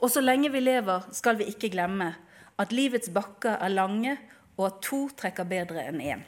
Og 0.00 0.08
så 0.12 0.24
lenge 0.24 0.48
vi 0.52 0.64
lever, 0.64 1.04
skal 1.12 1.36
vi 1.36 1.50
ikke 1.52 1.72
glemme 1.76 2.14
at 2.58 2.74
livets 2.74 3.10
bakker 3.14 3.58
er 3.60 3.74
lange, 3.74 4.16
og 4.58 4.66
at 4.66 4.82
to 4.82 5.04
trekker 5.16 5.46
bedre 5.46 5.86
enn 5.86 6.02
én. 6.02 6.26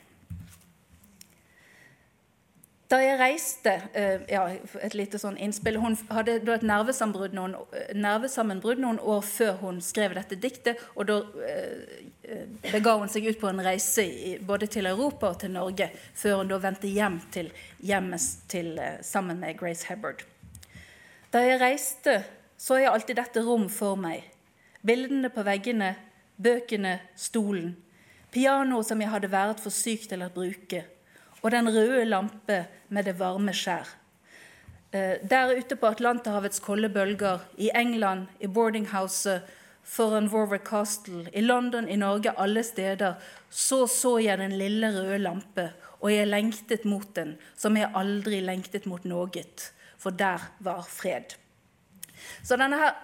Da 2.90 2.98
jeg 2.98 3.18
reiste 3.20 3.72
eh, 3.94 4.22
ja, 4.32 4.48
Et 4.82 4.94
lite 4.98 5.18
sånn 5.22 5.36
innspill. 5.38 5.76
Hun 5.78 5.94
hadde 6.10 6.40
et 6.40 6.64
nervesammenbrudd 6.66 7.36
noen, 7.38 7.54
nervesammenbrudd 7.94 8.82
noen 8.82 8.98
år 8.98 9.22
før 9.26 9.60
hun 9.60 9.78
skrev 9.84 10.16
dette 10.18 10.38
diktet. 10.42 10.80
og 10.96 11.06
Da 11.06 11.20
eh, 11.46 12.42
bega 12.66 12.96
hun 12.98 13.10
seg 13.12 13.28
ut 13.30 13.38
på 13.38 13.50
en 13.50 13.62
reise 13.62 14.08
både 14.46 14.66
til 14.74 14.90
Europa 14.90 15.30
og 15.30 15.38
til 15.44 15.54
Norge, 15.54 15.90
før 16.18 16.42
hun 16.42 16.50
da 16.50 16.58
vendte 16.62 16.90
hjem 16.90 17.20
til 17.30 17.52
hjemmet 17.78 18.58
eh, 18.58 18.98
sammen 19.06 19.38
med 19.38 19.58
Grace 19.60 19.86
Hebbard. 19.86 20.26
Da 21.30 21.44
jeg 21.46 21.62
reiste, 21.62 22.24
så 22.58 22.80
jeg 22.80 22.90
alltid 22.90 23.22
dette 23.22 23.46
rom 23.46 23.68
for 23.70 23.94
meg. 23.94 24.26
Bildene 24.82 25.30
på 25.30 25.46
veggene 25.46 25.94
bøkene, 26.42 26.98
stolen, 27.16 27.74
pianoet 28.32 28.88
som 28.88 29.00
jeg 29.02 29.12
hadde 29.12 29.30
vært 29.32 29.62
for 29.62 29.74
syk 29.74 30.08
til 30.10 30.24
å 30.24 30.32
bruke, 30.32 30.84
og 31.40 31.50
den 31.54 31.70
røde 31.72 32.04
lampe 32.08 32.64
med 32.88 33.08
det 33.08 33.16
varme 33.18 33.54
skjær. 33.56 33.88
Eh, 34.92 35.22
der 35.22 35.54
ute 35.56 35.76
på 35.78 35.86
Atlanterhavets 35.86 36.60
kolde 36.64 36.90
bølger, 36.92 37.44
i 37.56 37.70
England, 37.74 38.28
i 38.40 38.46
boardinghouset 38.46 39.46
foran 39.84 40.28
Warwick 40.32 40.64
Castle, 40.68 41.26
i 41.34 41.40
London, 41.40 41.88
i 41.88 41.96
Norge, 41.96 42.34
alle 42.38 42.62
steder, 42.62 43.14
så 43.50 43.86
så 43.86 44.18
jeg 44.18 44.38
den 44.38 44.56
lille 44.58 44.90
røde 44.94 45.18
lampe, 45.18 45.70
og 46.00 46.12
jeg 46.12 46.28
lengtet 46.28 46.84
mot 46.84 47.06
den 47.16 47.36
som 47.56 47.76
jeg 47.76 47.92
aldri 47.94 48.40
lengtet 48.40 48.86
mot 48.86 49.04
noe, 49.04 49.44
for 49.98 50.10
der 50.10 50.50
var 50.60 50.82
fred. 50.88 51.36
Så 52.42 52.56
denne 52.56 52.78
her 52.80 52.94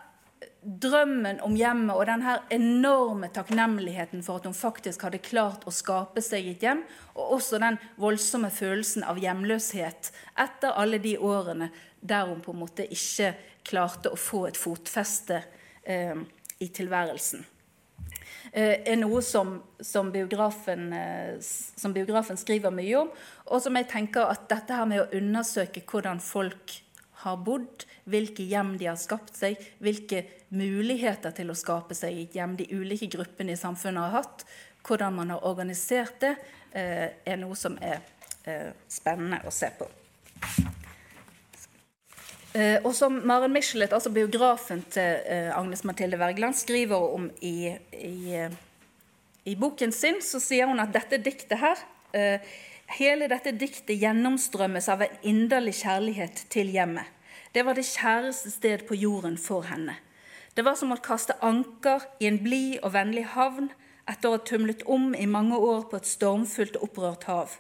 drømmen 0.67 1.39
om 1.47 1.55
hjemmet 1.55 1.95
og 1.95 2.09
den 2.09 2.25
her 2.27 2.41
enorme 2.51 3.29
takknemligheten 3.31 4.25
for 4.27 4.41
at 4.41 4.49
hun 4.49 4.57
faktisk 4.57 5.05
hadde 5.07 5.23
klart 5.23 5.67
å 5.67 5.75
skape 5.75 6.23
seg 6.25 6.49
et 6.51 6.65
hjem, 6.67 6.83
og 7.15 7.37
også 7.39 7.61
den 7.63 7.79
voldsomme 8.03 8.51
følelsen 8.51 9.07
av 9.07 9.21
hjemløshet 9.23 10.11
etter 10.43 10.75
alle 10.75 10.99
de 11.03 11.15
årene 11.23 11.71
der 12.01 12.27
hun 12.27 12.43
på 12.43 12.55
en 12.55 12.65
måte 12.65 12.87
ikke 12.91 13.35
klarte 13.67 14.11
å 14.11 14.19
få 14.19 14.47
et 14.49 14.59
fotfeste 14.59 15.39
eh, 15.87 16.19
i 16.63 16.69
tilværelsen. 16.75 17.45
Eh, 18.53 18.83
er 18.87 18.99
noe 18.99 19.23
som, 19.23 19.57
som, 19.83 20.11
biografen, 20.15 20.91
eh, 20.95 21.39
som, 21.43 21.95
biografen, 21.95 22.39
skriver 22.41 22.75
mye 22.75 23.05
om, 23.05 23.15
og 23.51 23.63
som 23.63 23.79
jeg 23.79 23.91
tenker 23.91 24.27
at 24.31 24.49
dette 24.51 24.75
her 24.75 24.89
med 24.89 25.03
å 25.03 25.09
undersøke 25.19 25.83
hvordan 25.87 26.23
folk 26.23 26.75
har 27.27 27.43
bodd, 27.45 27.85
hvilke 28.07 28.47
hjem 28.47 28.77
de 28.81 28.89
har 28.89 28.99
skapt 29.01 29.35
seg, 29.37 29.59
hvilke 29.83 30.25
muligheter 30.55 31.35
til 31.35 31.51
å 31.51 31.59
skape 31.59 31.97
seg 31.99 32.23
et 32.23 32.37
hjem 32.39 32.55
de 32.59 32.69
ulike 32.71 33.09
gruppene 33.13 33.57
i 33.57 33.61
samfunnet 33.61 34.07
har 34.07 34.23
hatt, 34.23 34.47
hvordan 34.87 35.17
man 35.19 35.33
har 35.35 35.47
organisert 35.47 36.21
det, 36.23 36.37
eh, 36.73 37.09
er 37.27 37.41
noe 37.41 37.57
som 37.59 37.79
er 37.83 38.01
eh, 38.47 38.71
spennende 38.89 39.41
å 39.47 39.51
se 39.51 39.71
på. 39.79 39.89
Eh, 42.55 42.79
og 42.85 42.95
som 42.97 43.19
Maren 43.27 43.53
Michelet, 43.53 43.93
altså 43.93 44.13
biografen 44.15 44.85
til 44.91 45.51
Agnes 45.53 45.85
Mathilde 45.85 46.19
Wergeland, 46.21 46.57
skriver 46.57 47.11
om 47.19 47.27
i, 47.41 47.75
i, 47.93 48.47
i, 49.45 49.57
boken 49.59 49.93
sin, 49.93 50.23
så 50.23 50.41
sier 50.41 50.71
hun 50.71 50.81
at 50.81 50.95
dette 50.95 51.21
diktet 51.23 51.59
her 51.61 51.85
Hele 52.87 53.27
dette 53.27 53.51
diktet 53.51 53.99
gjennomstrømmes 53.99 54.87
av 54.89 55.01
en 55.03 55.15
inderlig 55.27 55.73
kjærlighet 55.81 56.45
til 56.55 56.71
hjemmet. 56.71 57.16
Det 57.57 57.63
var 57.65 57.73
det 57.73 57.87
kjæreste 57.89 58.51
sted 58.53 58.83
på 58.85 58.95
jorden 58.95 59.39
for 59.41 59.65
henne. 59.65 59.95
Det 60.53 60.65
var 60.65 60.75
som 60.77 60.91
å 60.93 60.99
kaste 61.01 61.39
anker 61.41 62.03
i 62.21 62.27
en 62.29 62.37
blid 62.45 62.83
og 62.83 62.93
vennlig 62.93 63.23
havn 63.33 63.71
etter 64.05 64.29
å 64.29 64.35
ha 64.35 64.43
tumlet 64.45 64.83
om 64.85 65.15
i 65.17 65.25
mange 65.25 65.57
år 65.57 65.87
på 65.89 65.97
et 65.97 66.11
stormfullt 66.11 66.77
og 66.77 66.85
opprørt 66.91 67.25
hav. 67.31 67.55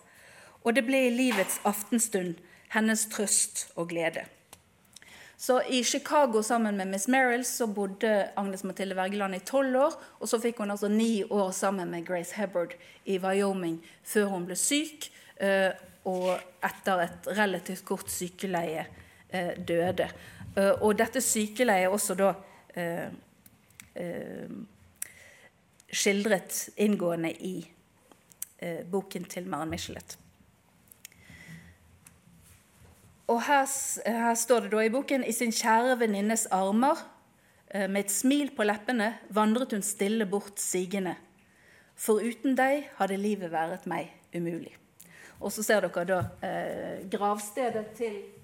Og 0.68 0.76
det 0.76 0.84
ble 0.84 1.00
i 1.06 1.14
livets 1.14 1.62
aftenstund 1.64 2.42
hennes 2.74 3.06
trøst 3.08 3.70
og 3.72 3.88
glede. 3.94 4.26
Så 5.40 5.62
I 5.64 5.80
Chicago 5.84 6.44
sammen 6.44 6.76
med 6.76 6.92
Miss 6.92 7.08
Merrill 7.08 7.48
så 7.48 7.64
bodde 7.64 8.28
Agnes 8.36 8.66
Mathilde 8.68 9.00
Wergeland 9.00 9.40
i 9.40 9.40
tolv 9.48 9.80
år. 9.80 9.96
Og 10.20 10.28
så 10.28 10.42
fikk 10.44 10.60
hun 10.60 10.76
altså 10.76 10.92
ni 10.92 11.24
år 11.24 11.56
sammen 11.56 11.88
med 11.96 12.04
Grace 12.04 12.36
Hebbard 12.36 12.76
i 13.04 13.16
Wyoming 13.16 13.80
før 14.04 14.28
hun 14.36 14.44
ble 14.44 14.60
syk. 14.60 15.08
Eh, 15.40 15.72
og 16.04 16.36
etter 16.64 17.06
et 17.08 17.34
relativt 17.40 17.88
kort 17.88 18.12
sykeleie 18.12 18.84
døde. 19.68 20.10
Eh, 20.56 20.72
og 20.80 20.96
dette 20.98 21.20
sykeleiet 21.20 21.92
også 21.92 22.16
da 22.16 22.30
eh, 22.76 23.08
eh, 23.94 24.52
skildret 25.92 26.68
inngående 26.80 27.32
i 27.32 27.56
eh, 28.58 28.80
boken 28.90 29.28
til 29.28 29.48
Maren 29.48 29.70
Michelet. 29.70 30.16
Og 33.26 33.42
her, 33.42 33.66
her, 34.06 34.34
står 34.38 34.66
det 34.66 34.72
da 34.72 34.84
i 34.86 34.90
boken 34.94 35.24
i 35.26 35.34
sin 35.34 35.52
kjære 35.52 35.98
venninnes 36.00 36.46
armer, 36.54 37.02
eh, 37.68 37.88
med 37.90 38.06
et 38.06 38.14
smil 38.14 38.52
på 38.56 38.64
leppene, 38.64 39.12
vandret 39.28 39.74
hun 39.74 39.82
stille 39.84 40.28
bort 40.30 40.62
sigende. 40.62 41.16
For 41.96 42.22
uten 42.22 42.56
deg 42.56 42.88
hadde 42.96 43.18
livet 43.18 43.52
vært 43.52 43.88
meg 43.90 44.12
umulig. 44.36 44.76
Og 45.40 45.52
så 45.52 45.64
ser 45.64 45.84
dere 45.84 46.04
da 46.08 46.22
eh, 46.44 47.04
gravstedet 47.12 47.86
til 47.98 48.14
eh, 48.14 48.35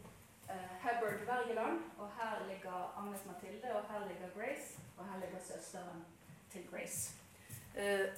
Hubbard 0.83 1.18
Wergeland. 1.29 1.79
Og 1.99 2.09
her 2.18 2.33
ligger 2.51 2.77
Agnes 2.99 3.23
Mathilde, 3.29 3.68
og 3.77 3.83
her 3.90 4.01
ligger 4.09 4.29
Grace, 4.37 4.68
og 4.99 5.05
her 5.09 5.16
ligger 5.23 5.40
søsteren 5.51 5.99
til 6.53 6.62
Grace. 6.71 7.14
Eh, 7.77 8.09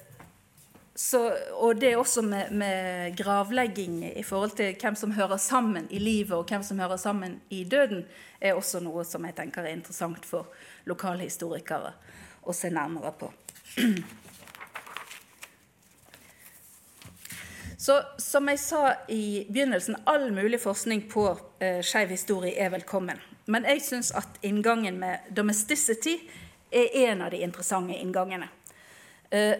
så, 0.95 1.37
og 1.51 1.81
det 1.81 1.91
er 1.91 1.97
også 1.97 2.21
med, 2.21 2.51
med, 2.51 3.17
gravlegging 3.17 4.17
i 4.17 4.23
forhold 4.23 4.49
til 4.55 4.75
hvem 4.81 4.95
som 4.95 5.11
hører 5.11 5.37
sammen 5.37 5.87
i 5.89 5.99
livet, 5.99 6.31
og 6.31 6.43
hvem 6.43 6.63
som 6.63 6.79
hører 6.79 6.97
sammen 6.97 7.41
i 7.49 7.63
døden, 7.63 8.05
er 8.41 8.53
også 8.53 8.79
noe 8.79 9.03
som 9.03 9.25
jeg 9.25 9.35
tenker 9.35 9.63
er 9.63 9.75
interessant 9.75 10.25
for 10.25 10.47
lokalhistorikere 10.85 11.91
å 12.43 12.53
se 12.53 12.69
nærmere 12.69 13.11
på. 13.19 13.31
Så 17.77 18.01
som 18.17 18.47
jeg 18.47 18.59
sa 18.59 18.93
i 19.07 19.45
begynnelsen, 19.49 19.97
all 20.05 20.31
mulig 20.31 20.61
forskning 20.61 21.09
på 21.11 21.27
eh, 21.59 21.81
skeiv 21.83 22.13
historie 22.13 22.55
er 22.55 22.71
velkommen. 22.71 23.19
Men 23.51 23.67
jeg 23.67 23.83
syns 23.83 24.11
at 24.15 24.39
inngangen 24.41 24.99
med 24.99 25.27
domesticity 25.35 26.15
er 26.71 26.95
en 27.09 27.25
av 27.25 27.33
de 27.33 27.43
interessante 27.43 27.97
inngangene. 27.99 28.47
Eh, 29.29 29.57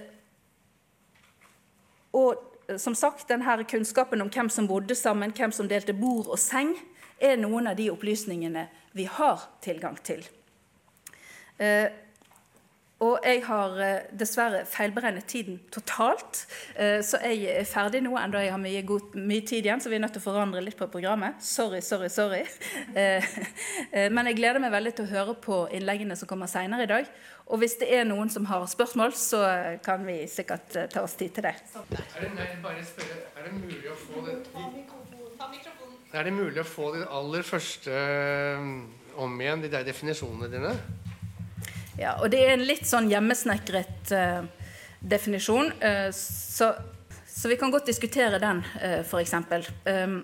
og 2.16 2.40
eh, 2.70 2.80
som 2.80 2.96
sagt, 2.96 3.28
denne 3.28 3.58
kunnskapen 3.68 4.24
om 4.24 4.32
hvem 4.32 4.50
som 4.50 4.68
bodde 4.68 4.96
sammen, 4.96 5.36
hvem 5.36 5.52
som 5.52 5.68
delte 5.68 5.94
bord 5.94 6.32
og 6.32 6.40
seng, 6.40 6.74
er 7.20 7.38
noen 7.40 7.68
av 7.68 7.76
de 7.76 7.92
opplysningene 7.92 8.68
vi 8.96 9.06
har 9.12 9.44
tilgang 9.64 10.00
til. 10.04 10.24
Eh, 11.58 11.92
og 13.04 13.26
jeg 13.28 13.42
har 13.44 13.74
eh, 13.84 14.06
dessverre 14.16 14.62
feilberegnet 14.72 15.26
tiden 15.28 15.58
totalt. 15.74 16.46
Eh, 16.80 17.02
så 17.04 17.20
jeg 17.28 17.44
er 17.52 17.68
ferdig 17.68 18.00
nå, 18.06 18.14
enda 18.16 18.40
jeg 18.40 18.54
har 18.54 18.62
mye, 18.62 18.84
god, 18.88 19.18
mye, 19.20 19.44
tid 19.44 19.68
igjen, 19.68 19.82
så 19.84 19.92
vi 19.92 19.98
er 19.98 20.04
nødt 20.06 20.16
til 20.16 20.24
å 20.24 20.28
forandre 20.30 20.62
litt 20.64 20.78
på 20.80 20.88
programmet. 20.94 21.42
Sorry, 21.44 21.82
sorry, 21.84 22.10
sorry. 22.10 22.44
Eh, 22.96 24.08
men 24.12 24.28
jeg 24.30 24.38
gleder 24.38 24.60
meg 24.62 24.72
veldig 24.74 24.92
til 24.96 25.06
å 25.06 25.10
høre 25.10 25.34
på 25.42 25.56
innleggene 25.76 26.16
som 26.18 26.28
kommer 26.30 26.50
seinere 26.50 26.86
i 26.86 26.90
dag. 26.90 27.10
Og 27.52 27.60
hvis 27.62 27.76
det 27.82 27.90
er 27.94 28.06
noen 28.08 28.32
som 28.32 28.48
har 28.50 28.64
spørsmål, 28.70 29.14
så 29.20 29.42
kan 29.86 30.06
vi 30.08 30.16
sikkert 30.32 30.78
ta 30.92 31.04
oss 31.06 31.16
tid 31.20 31.36
til 31.36 31.46
det. 31.46 31.54
Er 31.76 32.26
det, 32.26 32.48
bare 32.64 32.86
spørre, 32.88 33.20
er 33.36 33.48
det 33.50 33.54
mulig 33.60 33.92
å 33.92 33.98
få 34.00 34.24
det 34.26 34.38
Er 36.14 36.28
det 36.28 36.34
mulig 36.34 36.64
å 36.64 36.68
få 36.68 36.94
de 36.96 37.04
aller 37.20 37.46
første 37.46 38.00
om 39.22 39.42
igjen, 39.42 39.66
de 39.66 39.74
der 39.76 39.86
definisjonene 39.88 40.52
dine? 40.52 40.74
Ja, 41.96 42.18
og 42.20 42.32
det 42.34 42.42
er 42.44 42.52
en 42.54 42.66
litt 42.68 42.84
sånn 42.88 43.08
hjemmesnekret 43.08 44.12
uh, 44.12 44.44
definisjon, 45.00 45.70
uh, 45.80 46.10
så, 46.12 46.74
så, 47.24 47.48
vi 47.48 47.56
kan 47.60 47.72
godt 47.72 47.88
diskutere 47.88 48.40
den, 48.42 48.60
uh, 48.82 49.00
f.eks. 49.00 49.32
Um, 49.88 50.18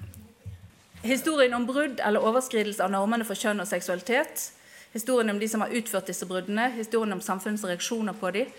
historien 1.05 1.53
om 1.55 1.67
brudd 1.69 2.01
eller 2.03 2.25
overskridelse 2.27 2.83
av 2.83 2.91
normene 2.91 3.23
for 3.27 3.39
kjønn 3.39 3.63
og 3.63 3.69
seksualitet. 3.69 4.49
Historien 4.91 5.31
om 5.31 5.39
de 5.39 5.47
som 5.47 5.63
har 5.63 5.71
utført 5.79 6.11
disse 6.11 6.27
bruddene, 6.27 6.67
historien 6.75 7.15
om 7.15 7.23
samfunnets 7.23 7.63
reaksjoner 7.63 8.19
på 8.19 8.33
dem. 8.35 8.51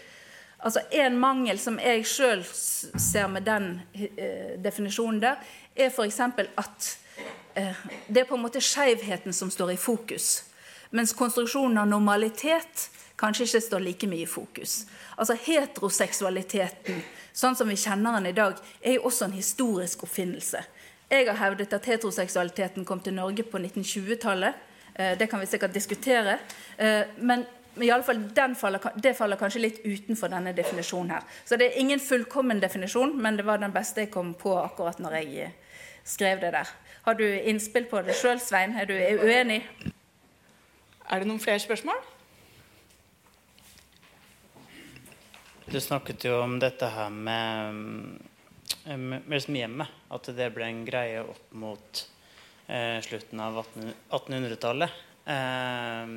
Altså 0.64 0.80
En 0.94 1.18
mangel 1.20 1.60
som 1.60 1.76
jeg 1.82 2.06
sjøl 2.08 2.46
ser 2.46 3.28
med 3.28 3.44
den 3.44 3.74
uh, 3.98 4.54
definisjonen 4.64 5.20
der, 5.20 5.44
er 5.76 5.92
f.eks. 5.92 6.20
at 6.56 6.90
det 7.52 8.22
er 8.22 8.24
på 8.24 8.38
en 8.38 8.40
måte 8.46 8.62
skeivheten 8.64 9.34
som 9.36 9.50
står 9.52 9.74
i 9.74 9.76
fokus. 9.76 10.51
Mens 10.92 11.14
konstruksjonen 11.16 11.78
av 11.80 11.88
normalitet 11.88 12.90
kanskje 13.16 13.46
ikke 13.46 13.60
står 13.64 13.84
like 13.84 14.08
mye 14.10 14.26
i 14.26 14.28
fokus. 14.28 14.82
Altså 15.16 15.36
Heteroseksualiteten, 15.40 17.00
sånn 17.32 17.56
som 17.56 17.70
vi 17.70 17.78
kjenner 17.80 18.18
den 18.18 18.32
i 18.32 18.36
dag, 18.36 18.60
er 18.80 18.98
jo 18.98 19.06
også 19.08 19.28
en 19.28 19.36
historisk 19.36 20.04
oppfinnelse. 20.04 20.60
Jeg 21.12 21.28
har 21.28 21.40
hevdet 21.40 21.72
at 21.76 21.88
heteroseksualiteten 21.88 22.84
kom 22.88 23.00
til 23.04 23.16
Norge 23.16 23.44
på 23.44 23.60
1920-tallet. 23.60 24.68
Eh, 24.94 25.16
det 25.18 25.28
kan 25.28 25.40
vi 25.40 25.48
sikkert 25.48 25.74
diskutere. 25.74 26.38
Eh, 26.76 27.02
men 27.16 27.44
i 27.80 27.90
alle 27.90 28.04
fall, 28.04 28.20
faller, 28.56 28.80
det 28.96 29.14
faller 29.16 29.40
kanskje 29.40 29.60
litt 29.60 29.80
utenfor 29.84 30.32
denne 30.32 30.52
definisjonen 30.56 31.14
her. 31.16 31.24
Så 31.44 31.56
det 31.56 31.70
er 31.70 31.80
ingen 31.80 32.00
fullkommen 32.00 32.60
definisjon, 32.60 33.16
men 33.16 33.36
det 33.36 33.48
var 33.48 33.60
den 33.60 33.72
beste 33.72 34.04
jeg 34.04 34.12
kom 34.12 34.34
på 34.34 34.56
akkurat 34.60 35.00
når 35.00 35.18
jeg 35.20 35.48
eh, 35.48 35.80
skrev 36.04 36.40
det 36.40 36.52
der. 36.56 36.76
Har 37.02 37.16
du 37.16 37.26
innspill 37.28 37.88
på 37.88 38.04
det 38.04 38.16
sjøl, 38.16 38.40
Svein? 38.40 38.76
Er 38.76 38.88
du 38.88 38.96
uenig? 38.96 39.62
Er 41.12 41.20
det 41.20 41.28
noen 41.28 41.42
flere 41.42 41.60
spørsmål? 41.60 41.98
Du 45.68 45.76
snakket 45.80 46.24
jo 46.24 46.38
om 46.40 46.54
dette 46.60 46.88
her 46.88 47.10
med, 47.12 47.76
med, 48.88 49.26
med 49.28 49.58
hjemmet. 49.58 49.92
At 50.08 50.30
det 50.32 50.48
ble 50.54 50.70
en 50.70 50.80
greie 50.88 51.20
opp 51.20 51.52
mot 51.52 52.00
eh, 52.66 52.96
slutten 53.04 53.42
av 53.44 53.60
1800-tallet. 53.60 54.96
Eh, 55.28 56.14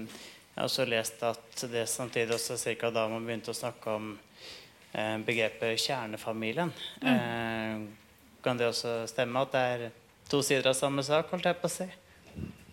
jeg 0.56 0.62
har 0.62 0.70
også 0.70 0.88
lest 0.88 1.28
at 1.28 1.66
det 1.74 1.84
samtidig 1.92 2.38
også 2.38 2.56
ca. 2.80 2.94
da 2.96 3.06
man 3.12 3.28
begynte 3.28 3.52
å 3.52 3.58
snakke 3.60 3.98
om 4.00 4.14
eh, 4.16 5.18
begrepet 5.28 5.76
kjernefamilien. 5.90 6.72
Mm. 7.04 7.12
Eh, 7.12 8.40
kan 8.48 8.56
det 8.56 8.72
også 8.72 9.02
stemme 9.12 9.44
at 9.44 9.52
det 9.52 9.68
er 9.76 9.86
to 10.32 10.40
sider 10.40 10.72
av 10.72 10.80
samme 10.80 11.04
sak? 11.04 11.36
holdt 11.36 11.52
jeg 11.52 11.60
på 11.60 11.68
å 11.68 11.76
si? 11.82 11.92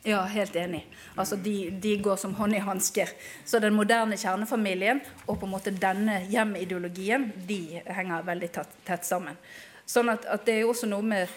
Ja, 0.04 0.22
helt 0.26 0.56
enig. 0.56 0.86
Altså, 1.14 1.36
de, 1.36 1.70
de 1.70 1.96
går 2.02 2.16
som 2.18 2.34
hånd 2.34 2.56
i 2.56 2.62
hansker. 2.62 3.10
Så 3.46 3.60
den 3.62 3.76
moderne 3.76 4.18
kjernefamilien 4.18 5.00
og 5.28 5.36
på 5.38 5.46
en 5.46 5.52
måte 5.52 5.70
denne 5.70 6.24
hjemideologien 6.30 7.28
de 7.46 7.60
henger 7.86 8.26
veldig 8.26 8.48
tett, 8.56 8.72
tett 8.86 9.06
sammen. 9.06 9.38
Sånn 9.86 10.10
at, 10.10 10.26
at, 10.26 10.42
det 10.46 10.56
er 10.56 10.64
jo 10.64 10.72
også 10.72 10.88
noe 10.90 11.06
med 11.06 11.30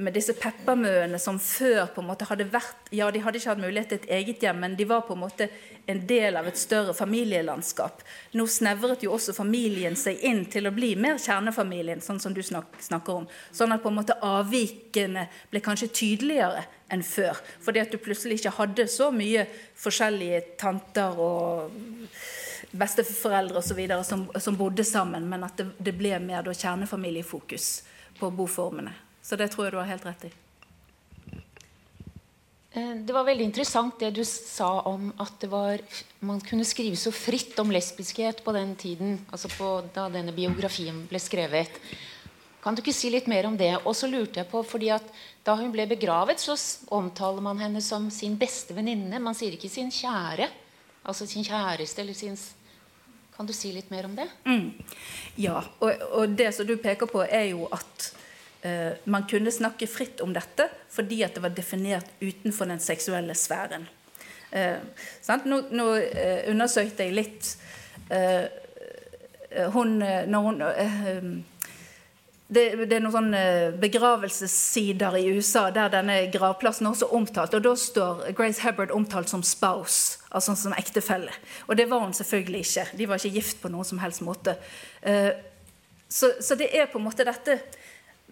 med 0.00 0.14
disse 0.16 0.34
peppermøene 0.38 1.18
som 1.20 1.38
før 1.42 1.90
på 1.92 2.00
en 2.02 2.08
måte 2.08 2.26
hadde 2.28 2.46
vært 2.52 2.88
Ja, 2.94 3.10
de 3.12 3.20
hadde 3.24 3.38
ikke 3.38 3.50
hatt 3.52 3.60
mulighet 3.60 3.90
til 3.92 4.00
et 4.00 4.10
eget 4.18 4.44
hjem, 4.44 4.60
men 4.64 4.76
de 4.76 4.86
var 4.88 5.04
på 5.06 5.16
en 5.16 5.22
måte 5.22 5.48
en 5.90 6.00
del 6.06 6.36
av 6.38 6.46
et 6.48 6.58
større 6.60 6.94
familielandskap. 6.94 8.02
Nå 8.36 8.46
snevret 8.50 9.02
jo 9.04 9.12
også 9.16 9.34
familien 9.36 9.96
seg 9.98 10.20
inn 10.28 10.44
til 10.52 10.68
å 10.68 10.74
bli 10.74 10.92
mer 11.00 11.20
kjernefamilien, 11.22 12.02
sånn 12.04 12.20
som 12.22 12.34
du 12.36 12.42
snak, 12.44 12.76
snakker 12.80 13.22
om. 13.22 13.28
Sånn 13.52 13.74
at 13.74 13.82
på 13.82 13.90
en 13.90 13.98
måte 13.98 14.18
avvikene 14.22 15.26
ble 15.50 15.64
kanskje 15.64 15.90
tydeligere 15.92 16.64
enn 16.92 17.04
før. 17.06 17.40
Fordi 17.64 17.82
at 17.82 17.92
du 17.92 18.00
plutselig 18.00 18.40
ikke 18.40 18.56
hadde 18.60 18.88
så 18.92 19.10
mye 19.14 19.46
forskjellige 19.82 20.42
tanter 20.60 21.20
og 21.20 21.72
besteforeldre 22.72 23.60
osv. 23.60 23.80
Som, 24.06 24.28
som 24.40 24.58
bodde 24.60 24.84
sammen, 24.86 25.26
men 25.28 25.48
at 25.48 25.56
det, 25.60 25.72
det 25.80 25.96
ble 25.98 26.16
mer 26.22 26.44
da 26.46 26.54
kjernefamiliefokus 26.56 27.72
på 28.20 28.30
boformene. 28.36 28.94
Så 29.32 29.38
det 29.40 29.46
tror 29.48 29.64
jeg 29.64 29.72
du 29.72 29.78
har 29.80 29.88
helt 29.88 30.04
rett 30.04 30.24
i. 30.28 30.30
Eh, 32.76 32.96
det 33.00 33.14
var 33.16 33.24
veldig 33.24 33.46
interessant 33.46 33.96
det 33.96 34.10
du 34.12 34.20
sa 34.28 34.82
om 34.90 35.06
at 35.24 35.46
var, 35.48 35.80
man 36.20 36.42
kunne 36.44 36.66
skrive 36.68 36.98
så 37.00 37.08
fritt 37.16 37.56
om 37.64 37.72
lesbiskhet 37.72 38.42
på 38.44 38.52
den 38.52 38.74
tiden. 38.76 39.22
altså 39.32 39.48
på, 39.48 39.70
Da 39.94 40.10
denne 40.12 40.36
biografien 40.36 41.06
ble 41.08 41.16
skrevet. 41.16 41.80
Kan 42.60 42.76
du 42.76 42.84
ikke 42.84 42.92
si 42.92 43.08
litt 43.08 43.26
mer 43.26 43.48
om 43.48 43.56
det? 43.56 43.72
Og 43.86 43.96
så 43.96 44.04
lurte 44.04 44.44
jeg 44.44 44.50
på, 44.52 44.60
fordi 44.68 44.92
at 44.92 45.08
Da 45.44 45.56
hun 45.56 45.72
ble 45.72 45.88
begravet, 45.88 46.38
så 46.38 46.52
omtaler 46.92 47.40
man 47.40 47.58
henne 47.58 47.80
som 47.80 48.10
sin 48.10 48.36
beste 48.36 48.76
venninne. 48.76 49.18
Man 49.18 49.34
sier 49.34 49.56
ikke 49.56 49.72
sin 49.72 49.88
kjære. 49.88 50.50
Altså 51.08 51.26
sin 51.26 51.42
kjæreste 51.42 52.02
eller 52.02 52.12
sin 52.12 52.36
Kan 53.34 53.46
du 53.46 53.52
si 53.52 53.72
litt 53.72 53.90
mer 53.90 54.04
om 54.04 54.14
det? 54.14 54.28
Mm. 54.44 54.72
Ja. 55.36 55.64
Og, 55.80 55.90
og 56.12 56.36
det 56.36 56.54
som 56.54 56.66
du 56.66 56.76
peker 56.76 57.06
på, 57.06 57.24
er 57.24 57.56
jo 57.56 57.66
at 57.72 58.12
Eh, 58.12 58.21
man 59.04 59.24
kunne 59.26 59.50
snakke 59.50 59.88
fritt 59.90 60.20
om 60.22 60.30
dette 60.30 60.68
fordi 60.92 61.22
at 61.26 61.34
det 61.34 61.42
var 61.42 61.50
definert 61.56 62.12
utenfor 62.20 62.68
den 62.70 62.78
seksuelle 62.78 63.34
sfæren. 63.34 63.88
Eh, 64.52 64.76
nå, 65.48 65.62
nå 65.72 65.86
eh, 65.96 66.42
undersøkte 66.52 67.06
jeg 67.06 67.16
litt 67.16 67.46
eh, 68.12 68.44
eh, 69.48 69.70
hun, 69.72 69.96
eh, 70.04 70.26
når 70.28 70.44
hun 70.44 70.60
det, 72.52 72.64
det, 72.84 72.98
er 72.98 73.00
noen 73.00 73.14
sånne 73.14 73.44
begravelsessider 73.80 75.16
i 75.16 75.30
USA 75.32 75.70
der 75.72 75.88
denne 75.94 76.18
gravplassen 76.34 76.90
også 76.90 77.08
er 77.08 77.14
omtalt. 77.16 77.56
og 77.56 77.64
Da 77.64 77.72
står 77.80 78.26
Grace 78.36 78.60
Hubbard 78.60 78.92
omtalt 78.92 79.32
som 79.32 79.40
spouse, 79.40 80.18
altså 80.28 80.52
som 80.60 80.76
ektefelle. 80.76 81.32
Og 81.64 81.78
det 81.80 81.88
var 81.88 82.04
hun 82.04 82.12
selvfølgelig 82.12 82.60
ikke. 82.66 82.84
De 82.98 83.06
var 83.08 83.22
ikke 83.22 83.38
gift 83.38 83.62
på 83.62 83.72
noen 83.72 83.88
som 83.88 84.02
helst 84.04 84.20
måte. 84.20 84.58
Så, 86.12 86.34
så 86.44 86.58
det 86.60 86.68
er 86.76 86.92
på 86.92 87.00
en 87.00 87.06
måte 87.08 87.24
dette 87.24 87.56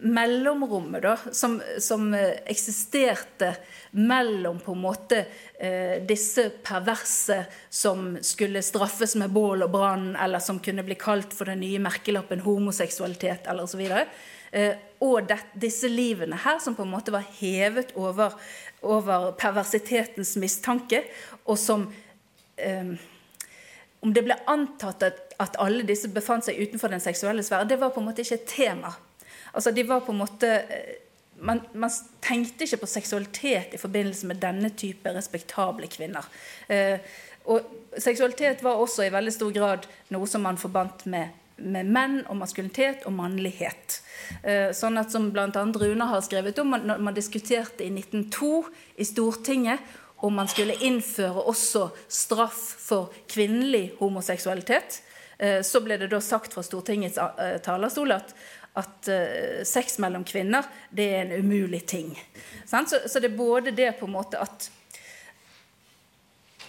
mellomrommet 0.00 1.02
da, 1.02 1.16
som, 1.32 1.58
som 1.78 2.14
eh, 2.14 2.40
eksisterte 2.46 3.54
mellom 3.90 4.58
på 4.58 4.72
en 4.72 4.80
måte 4.80 5.24
eh, 5.58 6.02
disse 6.08 6.48
perverse 6.64 7.44
som 7.68 8.14
skulle 8.22 8.62
straffes 8.62 9.16
med 9.20 9.30
bål 9.34 9.66
og 9.66 9.72
brann, 9.74 10.14
eller 10.16 10.42
som 10.42 10.60
kunne 10.62 10.84
bli 10.86 10.96
kalt 11.00 11.34
for 11.36 11.50
den 11.50 11.60
nye 11.64 11.80
merkelappen 11.82 12.44
homoseksualitet, 12.44 13.50
eller 13.50 13.68
osv. 13.68 13.82
Eh, 14.52 14.72
og 15.04 15.28
det, 15.28 15.40
disse 15.60 15.90
livene 15.90 16.38
her 16.44 16.58
som 16.62 16.76
på 16.78 16.86
en 16.86 16.94
måte 16.94 17.14
var 17.14 17.26
hevet 17.40 17.92
over, 17.98 18.34
over 18.82 19.30
perversitetens 19.38 20.36
mistanke, 20.40 21.04
og 21.44 21.58
som 21.58 21.88
eh, 22.56 22.96
Om 24.00 24.14
det 24.16 24.22
ble 24.24 24.32
antatt 24.48 25.02
at, 25.04 25.18
at 25.36 25.58
alle 25.60 25.84
disse 25.84 26.08
befant 26.08 26.46
seg 26.46 26.56
utenfor 26.56 26.88
den 26.88 27.02
seksuelle 27.04 27.42
sfære, 27.44 27.66
det 27.68 27.76
var 27.82 27.90
på 27.92 28.00
en 28.00 28.06
måte 28.06 28.24
ikke 28.24 28.38
et 28.38 28.46
tema. 28.48 28.94
Altså, 29.52 29.72
de 29.74 29.86
var 29.88 30.04
på 30.06 30.12
en 30.14 30.22
måte 30.22 30.50
eh, 30.50 30.98
man, 31.40 31.62
man, 31.72 31.90
tenkte 32.20 32.66
ikke 32.66 32.82
på 32.82 32.90
seksualitet 32.90 33.74
i 33.74 33.80
forbindelse 33.80 34.28
med 34.28 34.42
denne 34.42 34.70
type 34.76 35.12
respektable 35.14 35.88
kvinner. 35.90 36.26
Eh, 36.68 36.98
og 37.50 37.96
seksualitet 37.98 38.64
var 38.64 38.80
også 38.80 39.06
i 39.06 39.12
veldig 39.12 39.32
stor 39.34 39.54
grad 39.54 39.86
noe 40.12 40.28
som 40.28 40.44
man 40.44 40.60
forbandt 40.60 41.06
med, 41.10 41.32
med 41.56 41.88
menn 41.88 42.20
og 42.26 42.36
maskulinitet 42.42 43.06
og 43.08 43.16
mannlighet. 43.16 44.00
Eh, 44.42 44.68
sånn 44.76 45.00
at 45.00 45.12
som 45.14 45.30
bl.a. 45.32 45.48
Rune 45.48 46.10
har 46.12 46.22
skrevet 46.26 46.60
om, 46.60 46.76
man, 46.76 46.92
man 47.00 47.16
diskuterte 47.16 47.86
i 47.86 47.90
1902 47.94 48.52
i 49.00 49.08
Stortinget 49.08 49.96
om 50.20 50.34
man 50.36 50.48
skulle 50.52 50.76
innføre 50.84 51.46
også 51.48 51.86
straff 52.12 52.58
for 52.80 53.14
kvinnelig 53.30 53.94
homoseksualitet, 53.98 55.00
eh, 55.38 55.60
så 55.64 55.80
ble 55.80 55.96
det 56.00 56.10
da 56.12 56.20
sagt 56.20 56.52
fra 56.52 56.64
Stortingets 56.64 57.16
eh, 57.16 57.56
talerstol 57.64 58.12
at 58.18 58.34
at 58.78 59.08
uh, 59.10 59.62
sex 59.66 59.98
mellom 59.98 60.24
kvinner 60.24 60.66
det 60.90 61.06
er 61.14 61.22
en 61.24 61.44
umulig 61.44 61.86
ting. 61.86 62.12
Så, 62.64 62.84
så, 63.06 63.20
det 63.20 63.32
er 63.32 63.36
både 63.36 63.74
det 63.74 63.92
på 63.98 64.06
en 64.06 64.14
måte 64.18 64.38
at 64.40 64.70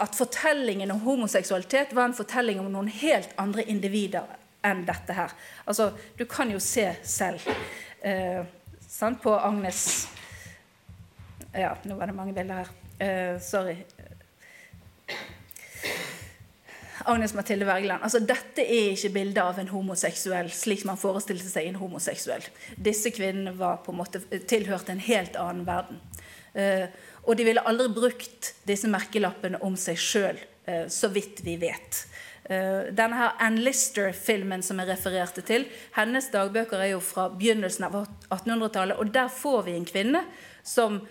at 0.01 0.15
fortellingen 0.17 0.91
om 0.91 0.99
homoseksualitet 0.99 1.91
var 1.93 2.07
en 2.09 2.15
fortelling 2.17 2.59
om 2.59 2.71
noen 2.73 2.87
helt 2.89 3.35
andre 3.37 3.61
individer 3.69 4.25
enn 4.65 4.81
dette 4.85 5.13
her. 5.13 5.33
Altså, 5.65 5.91
Du 6.17 6.25
kan 6.25 6.49
jo 6.49 6.59
se 6.59 6.87
selv 7.03 7.41
uh, 8.05 9.13
på 9.21 9.35
Agnes 9.39 10.07
Ja, 11.53 11.75
nå 11.83 11.95
var 11.99 12.07
det 12.07 12.15
mange 12.15 12.33
bilder 12.33 12.63
her. 12.63 12.69
Uh, 13.01 13.41
sorry. 13.41 13.77
Agnes 17.05 17.33
Mathilde 17.33 17.65
Wergeland. 17.65 18.03
Altså, 18.03 18.19
dette 18.19 18.63
er 18.65 18.91
ikke 18.95 19.13
bildet 19.15 19.41
av 19.43 19.59
en 19.61 19.71
homoseksuell 19.71 20.51
slik 20.53 20.85
man 20.87 20.99
forestilte 20.99 21.49
seg 21.49 21.69
en 21.69 21.79
homoseksuell. 21.81 22.45
Disse 22.77 23.11
kvinnene 23.15 23.53
var 23.57 23.81
på 23.85 23.93
en 23.93 24.01
måte 24.01 24.21
tilhørte 24.49 24.93
en 24.95 25.03
helt 25.03 25.37
annen 25.39 25.65
verden. 25.67 26.01
Uh, 26.51 26.87
og 27.23 27.37
de 27.39 27.45
ville 27.47 27.63
aldri 27.63 27.87
brukt 27.95 28.51
disse 28.67 28.89
merkelappene 28.91 29.61
om 29.63 29.77
seg 29.79 29.99
sjøl, 30.01 30.39
uh, 30.67 30.73
eh, 30.73 30.87
så 30.91 31.07
vidt 31.13 31.39
vi 31.45 31.55
vet. 31.61 32.01
Uh, 32.49 32.89
denne 32.91 33.15
her 33.15 33.37
Ann 33.39 33.61
Lister-filmen 33.63 34.65
som 34.65 34.81
jeg 34.81 34.89
refererte 34.89 35.45
til, 35.47 35.67
hennes 35.95 36.27
dagbøker 36.33 36.81
er 36.81 36.93
jo 36.95 36.99
fra 37.05 37.29
begynnelsen 37.31 37.87
av 37.87 38.01
1800-tallet. 38.01 38.99
Og 38.99 39.13
der 39.15 39.31
får 39.31 39.63
vi 39.69 39.77
en 39.79 39.87
kvinne 39.87 40.25
som 40.63 41.01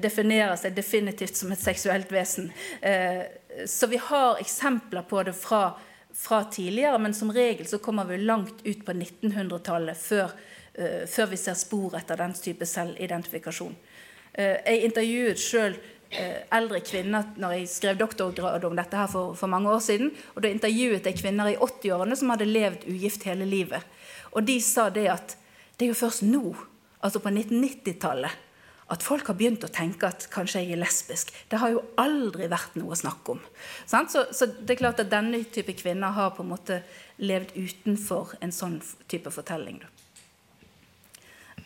definerer 0.00 0.54
seg 0.56 0.72
definitivt 0.72 1.36
som 1.36 1.50
et 1.52 1.60
seksuelt 1.60 2.08
vesen. 2.08 2.46
Uh, 2.80 3.26
så 3.66 3.86
vi 3.86 3.96
har 3.96 4.40
eksempler 4.40 5.02
på 5.08 5.22
det 5.26 5.32
fra, 5.32 5.72
fra, 6.14 6.44
tidligere, 6.44 6.98
men 6.98 7.14
som 7.14 7.32
regel 7.32 7.66
så 7.66 7.78
kommer 7.78 8.04
vi 8.04 8.18
langt 8.18 8.64
ut 8.64 8.84
på 8.86 8.92
1900-tallet 8.92 9.98
før, 9.98 10.32
uh, 10.78 11.04
før, 11.06 11.30
vi 11.32 11.40
ser 11.40 11.58
spor 11.58 11.96
etter 11.98 12.20
den 12.20 12.34
type 12.36 12.66
selvidentifikasjon. 12.66 13.76
Uh, 14.38 14.56
jeg 14.62 14.84
intervjuet 14.90 15.40
sjøl 15.42 15.78
eh, 16.10 16.44
eldre 16.54 16.80
kvinner 16.84 17.32
når 17.40 17.56
jeg 17.56 17.70
skrev 17.72 17.98
doktorgrad 18.00 18.64
om 18.64 18.76
dette 18.78 18.96
her 18.96 19.10
for, 19.10 19.34
for 19.38 19.50
mange 19.50 19.70
år 19.72 19.82
siden. 19.84 20.12
og 20.34 20.42
Da 20.42 20.52
intervjuet 20.52 21.06
jeg 21.06 21.18
kvinner 21.18 21.50
i 21.50 21.56
80-årene 21.56 22.16
som 22.18 22.32
hadde 22.32 22.48
levd 22.48 22.86
ugift 22.88 23.26
hele 23.28 23.48
livet. 23.48 23.84
Og 24.32 24.44
de 24.46 24.58
sa 24.64 24.88
det 24.92 25.08
at 25.12 25.36
det 25.78 25.86
er 25.86 25.92
jo 25.92 26.00
først 26.00 26.24
nå, 26.26 26.56
altså 27.04 27.20
på 27.22 27.30
1990-tallet, 27.30 28.32
at 28.88 29.04
folk 29.04 29.26
har 29.28 29.36
begynt 29.36 29.64
å 29.66 29.70
tenke 29.72 30.08
at 30.08 30.26
kanskje 30.32 30.62
jeg 30.62 30.72
er 30.76 30.80
lesbisk. 30.80 31.32
Det 31.50 31.60
har 31.60 31.74
jo 31.74 31.82
aldri 32.00 32.48
vært 32.48 32.78
noe 32.80 32.94
å 32.94 32.98
snakke 32.98 33.34
om. 33.36 33.42
Så, 33.84 34.24
det 34.48 34.74
er 34.74 34.80
klart 34.80 35.02
at 35.02 35.10
denne 35.12 35.42
type 35.52 35.74
kvinner 35.76 36.14
har 36.16 36.32
på 36.36 36.44
en 36.44 36.52
måte 36.54 36.80
levd 37.20 37.52
utenfor 37.58 38.38
en 38.40 38.54
sånn 38.54 38.78
type 39.10 39.32
fortelling. 39.34 39.82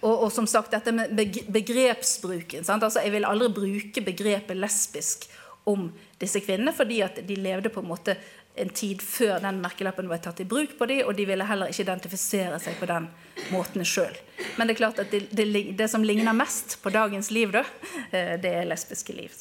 Og, 0.03 0.17
og, 0.17 0.29
som 0.35 0.49
sagt, 0.51 0.75
dette 0.75 0.91
med 0.95 1.15
begrepsbruken. 1.15 2.67
Altså, 2.67 3.05
jeg 3.05 3.15
vil 3.15 3.29
aldri 3.29 3.53
bruke 3.55 4.03
begrepet 4.03 4.59
lesbisk 4.59 5.29
om 5.71 5.93
disse 6.19 6.43
kvinnene, 6.43 6.75
fordi 6.75 7.05
at 7.07 7.21
de 7.23 7.39
levde 7.39 7.71
på 7.71 7.85
en 7.85 7.93
måte 7.93 8.17
en 8.55 8.69
tid 8.69 9.01
før 9.03 9.38
den 9.41 9.61
merkelappen 9.62 10.11
var 10.11 10.21
tatt 10.21 10.43
i 10.43 10.47
bruk 10.49 10.75
på 10.79 10.87
dem, 10.91 11.07
og 11.07 11.17
de 11.17 11.25
ville 11.29 11.47
heller 11.49 11.73
ikke 11.73 11.87
identifisere 11.87 12.59
seg 12.61 12.77
på 12.81 12.88
den 12.91 13.09
måten 13.53 13.85
sjøl. 13.88 14.12
Men 14.59 14.69
det 14.69 14.77
er 14.77 14.83
klart 14.83 15.01
at 15.01 15.12
det, 15.12 15.25
det, 15.33 15.47
det, 15.79 15.88
som 15.88 16.05
ligner 16.05 16.37
mest 16.37 16.77
på 16.83 16.93
dagens 16.93 17.31
liv, 17.33 17.53
da, 17.55 17.65
eh, 18.11 18.37
det 18.43 18.53
er 18.53 18.69
lesbiske 18.69 19.17
liv. 19.17 19.35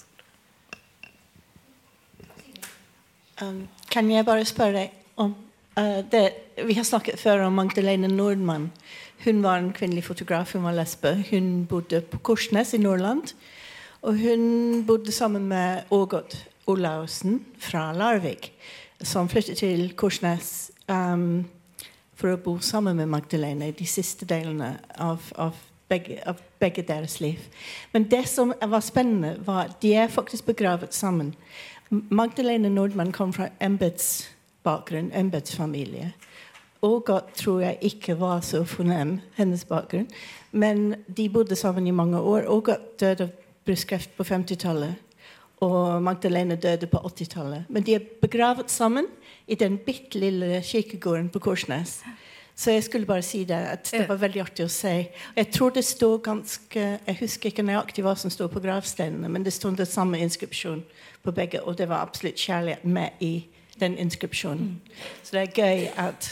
Um, 3.41 3.65
kan 3.91 4.09
jeg 4.11 4.25
bare 4.27 4.45
spørre 4.45 4.75
deg 4.75 4.97
om 5.19 5.33
uh, 5.79 6.01
det, 6.11 6.27
Vi 6.67 6.75
har 6.77 6.85
snakket 6.85 7.19
før 7.19 7.47
om 7.47 7.57
Magdalene 7.57 8.07
Nordmann. 8.07 8.69
Hun 9.25 9.41
var 9.43 9.59
en 9.59 9.73
kvinnelig 9.73 10.05
fotograf, 10.05 10.53
hun 10.53 10.63
var 10.63 10.77
lesbe. 10.77 11.15
Hun 11.31 11.65
bodde 11.69 12.03
på 12.05 12.19
Korsnes 12.21 12.73
i 12.73 12.79
Nordland. 12.81 13.33
Og 14.01 14.17
hun 14.17 14.85
bodde 14.85 15.11
sammen 15.11 15.49
med 15.49 15.89
Ågot 15.91 16.37
Olaussen 16.69 17.41
fra 17.59 17.91
Larvik 17.93 18.51
som 19.03 19.29
flyttet 19.29 19.57
til 19.61 19.91
Korsnes 19.97 20.71
um, 20.87 21.43
for 22.17 22.33
å 22.33 22.39
bo 22.41 22.57
sammen 22.61 22.99
med 22.99 23.09
Magdalene 23.11 23.71
de 23.77 23.87
siste 23.89 24.27
delene 24.29 24.75
av, 25.01 25.31
av, 25.41 25.57
begge, 25.89 26.19
av, 26.27 26.41
begge, 26.61 26.85
deres 26.87 27.19
liv. 27.23 27.41
Men 27.93 28.07
det 28.11 28.23
som 28.29 28.53
var 28.61 28.83
spennende, 28.85 29.35
var 29.45 29.69
at 29.69 29.79
de 29.81 29.95
er 29.97 30.11
faktisk 30.11 30.51
begravet 30.51 30.93
sammen. 30.93 31.33
Magdalene 31.89 32.69
Nordmann 32.69 33.11
kom 33.15 33.33
fra 33.33 33.49
embetsbakgrunn, 33.59 35.11
embetsfamilie. 35.17 36.13
Ågot 36.81 37.35
tror 37.37 37.61
jeg 37.61 37.77
ikke 37.91 38.17
var 38.17 38.41
så 38.45 38.63
fornem, 38.65 39.19
hennes 39.37 39.65
bakgrunn. 39.69 40.07
Men 40.51 40.95
de 41.07 41.29
bodde 41.29 41.55
sammen 41.55 41.87
i 41.87 41.93
mange 41.93 42.19
år. 42.19 42.47
Ågot 42.49 42.99
døde 43.01 43.27
av 43.27 43.37
brystkreft 43.65 44.15
på 44.17 44.25
50-tallet 44.25 45.10
og 45.61 46.01
Magdalene 46.03 46.55
døde 46.55 46.87
på 46.89 46.97
80-tallet. 46.97 47.69
Men 47.69 47.83
de 47.85 47.95
er 47.95 48.09
begravet 48.21 48.71
sammen 48.71 49.05
i 49.47 49.55
den 49.55 49.77
bitte 49.77 50.19
lille 50.19 50.61
kirkegården 50.65 51.29
på 51.29 51.39
Korsnes. 51.39 51.99
Så 52.55 52.71
jeg 52.71 52.83
skulle 52.83 53.05
bare 53.05 53.21
si 53.21 53.43
det, 53.43 53.55
at 53.55 53.89
det 53.91 54.09
var 54.09 54.19
veldig 54.21 54.41
artig 54.41 54.65
å 54.65 54.69
se. 54.69 54.93
Jeg 55.35 55.47
tror 55.53 55.71
det 55.73 55.85
står 55.85 56.17
ganske, 56.25 56.83
jeg 57.07 57.17
husker 57.19 57.49
ikke 57.49 57.65
nøyaktig 57.65 58.03
hva 58.05 58.15
som 58.17 58.33
står 58.33 58.51
på 58.53 58.61
gravsteinene, 58.61 59.29
men 59.29 59.45
det 59.45 59.53
stod 59.53 59.79
den 59.79 59.89
samme 59.89 60.19
inskripsjonen 60.21 60.83
på 61.23 61.31
begge, 61.31 61.61
og 61.63 61.77
det 61.77 61.89
var 61.89 62.05
absolutt 62.05 62.41
kjærlighet 62.41 62.85
med 62.85 63.21
i 63.21 63.33
den 63.79 63.97
inskripsjonen. 63.97 64.75
Så 65.23 65.37
det 65.37 65.41
er 65.41 65.57
gøy 65.57 65.87
at 65.97 66.29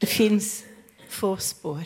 det 0.00 0.08
fins 0.08 0.64
få 1.08 1.36
spor 1.40 1.84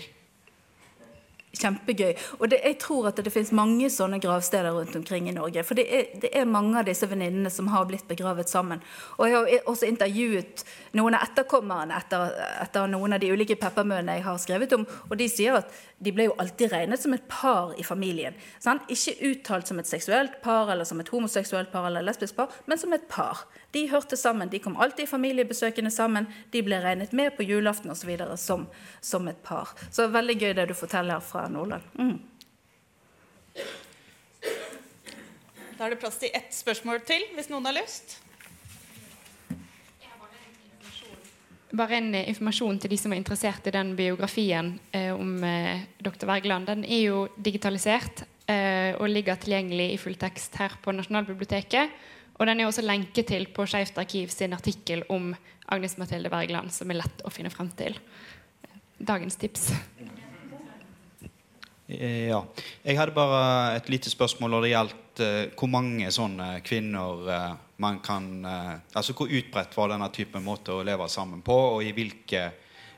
kjempegøy. 1.60 2.14
Og 2.38 2.50
det, 2.52 2.60
jeg 2.64 2.78
tror 2.82 3.10
at 3.10 3.20
det, 3.20 3.32
finnes 3.34 3.52
mange 3.56 3.90
sånne 3.92 4.20
gravsteder 4.22 4.74
rundt 4.76 4.96
omkring 4.98 5.28
i 5.30 5.34
Norge. 5.36 5.64
For 5.66 5.78
det 5.78 5.86
er, 5.88 6.06
det 6.22 6.32
er 6.36 6.48
mange 6.48 6.78
av 6.80 6.88
disse 6.88 7.08
venninnene 7.10 7.52
som 7.52 7.70
har 7.72 7.88
blitt 7.88 8.06
begravet 8.08 8.50
sammen. 8.52 8.82
Og 9.18 9.28
jeg 9.28 9.36
har 9.36 9.70
også 9.70 9.88
intervjuet 9.90 10.64
noen 10.96 11.16
av 11.18 11.26
etterkommerne 11.26 11.96
etter, 11.96 12.32
etter 12.62 12.88
noen 12.90 13.16
av 13.16 13.22
de 13.22 13.32
ulike 13.32 13.58
peppermøene 13.60 14.18
jeg 14.18 14.26
har 14.26 14.40
skrevet 14.42 14.76
om, 14.76 14.86
og 15.08 15.16
de 15.18 15.28
sier 15.30 15.58
at 15.60 15.72
de 15.98 16.12
ble 16.12 16.28
jo 16.28 16.36
alltid 16.40 16.72
regnet 16.72 17.00
som 17.00 17.14
et 17.16 17.24
par 17.30 17.72
i 17.80 17.84
familien. 17.86 18.36
Sant? 18.60 18.84
Ikke 18.92 19.16
uttalt 19.30 19.70
som 19.70 19.80
et 19.80 19.88
seksuelt 19.88 20.40
par 20.44 20.70
eller 20.72 20.88
som 20.88 21.00
et 21.00 21.12
homoseksuelt 21.12 21.72
par 21.72 21.88
eller 21.88 22.04
lesbisk 22.04 22.36
par, 22.36 22.52
men 22.68 22.80
som 22.80 22.92
et 22.92 23.06
par. 23.08 23.46
De 23.72 23.86
hørte 23.90 24.16
sammen, 24.16 24.50
de 24.52 24.60
kom 24.62 24.76
alltid 24.80 25.06
i 25.06 25.10
familiebesøkene 25.10 25.90
sammen. 25.92 26.28
De 26.52 26.62
ble 26.64 26.78
regnet 26.84 27.12
med 27.16 27.34
på 27.36 27.46
julaften 27.48 27.92
osv. 27.92 28.12
Som, 28.40 28.66
som 29.00 29.28
et 29.28 29.40
par. 29.44 29.72
Så 29.90 30.08
veldig 30.12 30.36
gøy 30.40 30.52
det 30.56 30.68
du 30.70 30.74
forteller 30.76 31.20
fra 31.24 31.45
Nordland. 31.52 31.82
Mm. 31.98 32.18
Da 35.76 35.84
er 35.84 35.92
det 35.92 36.00
plass 36.00 36.16
til 36.20 36.32
ett 36.34 36.54
spørsmål 36.56 37.02
til, 37.04 37.24
hvis 37.36 37.50
noen 37.52 37.68
har 37.68 37.76
lyst. 37.76 38.16
Bare 41.76 41.98
en 41.98 42.14
informasjon 42.14 42.78
til 42.80 42.92
de 42.94 42.98
som 43.00 43.12
er 43.12 43.20
interessert 43.20 43.66
i 43.68 43.74
den 43.74 43.92
biografien 43.98 44.76
eh, 44.96 45.10
om 45.12 45.42
eh, 45.44 45.84
dr. 46.00 46.24
Wergeland. 46.28 46.68
Den 46.70 46.84
er 46.86 47.02
jo 47.02 47.26
digitalisert 47.36 48.22
eh, 48.48 48.94
og 48.96 49.10
ligger 49.10 49.36
tilgjengelig 49.42 49.90
i 49.92 49.98
fulltekst 50.00 50.56
her 50.62 50.78
på 50.82 50.94
Nasjonalbiblioteket. 50.96 51.92
Og 52.38 52.48
den 52.48 52.60
er 52.60 52.70
også 52.70 52.84
lenket 52.84 53.28
til 53.32 53.48
på 53.52 53.66
Skeivt 53.68 53.98
arkiv 54.00 54.32
sin 54.32 54.56
artikkel 54.56 55.04
om 55.12 55.34
Agnes 55.68 55.98
Mathilde 55.98 56.32
Wergeland, 56.32 56.72
som 56.72 56.92
er 56.92 57.02
lett 57.02 57.24
å 57.26 57.32
finne 57.34 57.52
frem 57.52 57.68
til. 57.76 57.98
Dagens 58.96 59.36
tips. 59.40 59.72
Eh, 61.88 62.26
ja. 62.28 62.40
Jeg 62.82 62.98
hadde 62.98 63.14
bare 63.14 63.76
et 63.76 63.88
lite 63.92 64.10
spørsmål 64.10 64.56
når 64.56 64.64
det 64.64 64.70
gjaldt 64.72 65.20
uh, 65.22 65.42
hvor 65.54 65.70
mange 65.70 66.08
sånne 66.10 66.48
kvinner 66.66 67.28
uh, 67.30 67.52
man 67.82 68.00
kan 68.02 68.26
uh, 68.42 68.72
Altså 68.90 69.14
hvor 69.14 69.30
utbredt 69.30 69.76
var 69.78 69.92
denne 69.92 70.08
typen 70.10 70.42
måte 70.42 70.74
å 70.74 70.82
leve 70.86 71.06
sammen 71.12 71.44
på, 71.46 71.54
og 71.76 71.84
i 71.86 71.92
hvilke 71.94 72.48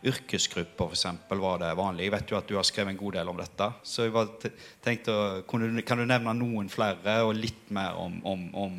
yrkesgrupper 0.09 0.86
for 0.86 0.97
eksempel, 0.97 1.41
var 1.43 1.61
det 1.61 1.74
vanlig? 1.76 2.07
Jeg 2.07 2.14
vet 2.14 2.32
jo 2.32 2.39
at 2.39 2.49
du 2.49 2.57
har 2.57 2.64
skrevet 2.64 2.95
en 2.95 3.01
god 3.01 3.16
del 3.18 3.30
om 3.32 3.41
dette. 3.41 3.66
Så 3.82 4.07
jeg 4.07 4.14
bare 4.14 4.53
tenkte, 4.84 5.16
du, 5.43 5.82
Kan 5.82 5.99
du 5.99 6.07
nevne 6.07 6.36
noen 6.39 6.70
flere, 6.72 7.18
og 7.26 7.34
litt 7.36 7.68
mer 7.74 7.99
om, 7.99 8.20
om, 8.22 8.45
om, 8.55 8.76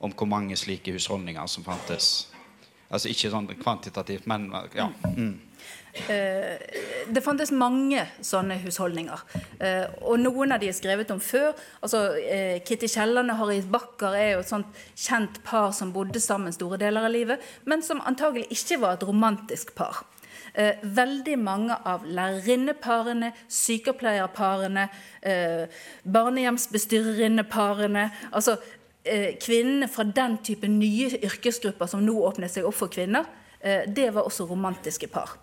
om 0.00 0.14
hvor 0.16 0.30
mange 0.30 0.56
slike 0.58 0.96
husholdninger 0.96 1.46
som 1.52 1.66
fantes? 1.68 2.30
Altså 2.88 3.12
ikke 3.12 3.30
sånn 3.30 3.50
kvantitativt, 3.60 4.26
men 4.30 4.48
ja. 4.74 4.88
Mm. 5.14 5.36
Eh, 5.94 6.58
det 7.06 7.22
fantes 7.22 7.52
mange 7.54 8.02
sånne 8.24 8.56
husholdninger. 8.64 9.20
Eh, 9.62 9.84
og 10.02 10.18
noen 10.20 10.52
av 10.54 10.60
de 10.62 10.68
er 10.68 10.76
skrevet 10.76 11.10
om 11.14 11.20
før. 11.22 11.52
altså 11.82 12.16
eh, 12.18 12.62
Kitty 12.66 12.88
Kielland 12.90 13.30
og 13.30 13.38
Harriet 13.38 13.70
Backer 13.70 14.16
er 14.18 14.30
jo 14.32 14.40
et 14.42 14.50
sånt 14.50 14.66
kjent 14.98 15.38
par 15.46 15.70
som 15.76 15.92
bodde 15.94 16.20
sammen 16.20 16.52
store 16.52 16.78
deler 16.82 17.06
av 17.06 17.14
livet, 17.14 17.38
men 17.64 17.82
som 17.82 18.02
antagelig 18.02 18.46
ikke 18.50 18.80
var 18.82 18.92
et 18.98 19.06
romantisk 19.06 19.74
par. 19.78 20.02
Veldig 20.54 21.38
mange 21.42 21.74
av 21.88 22.04
lærerinneparene, 22.06 23.32
sykepleierparene, 23.50 24.88
barnehjemsbestyrerinneparene 26.14 28.04
altså 28.30 28.56
Kvinnene 29.42 29.88
fra 29.90 30.06
den 30.06 30.38
type 30.46 30.68
nye 30.70 31.18
yrkesgrupper 31.26 31.90
som 31.90 32.06
nå 32.06 32.14
åpner 32.28 32.48
seg 32.48 32.64
opp 32.68 32.78
for 32.78 32.88
kvinner, 32.92 33.26
det 33.60 34.14
var 34.14 34.24
også 34.30 34.46
romantiske 34.48 35.10
par. 35.12 35.34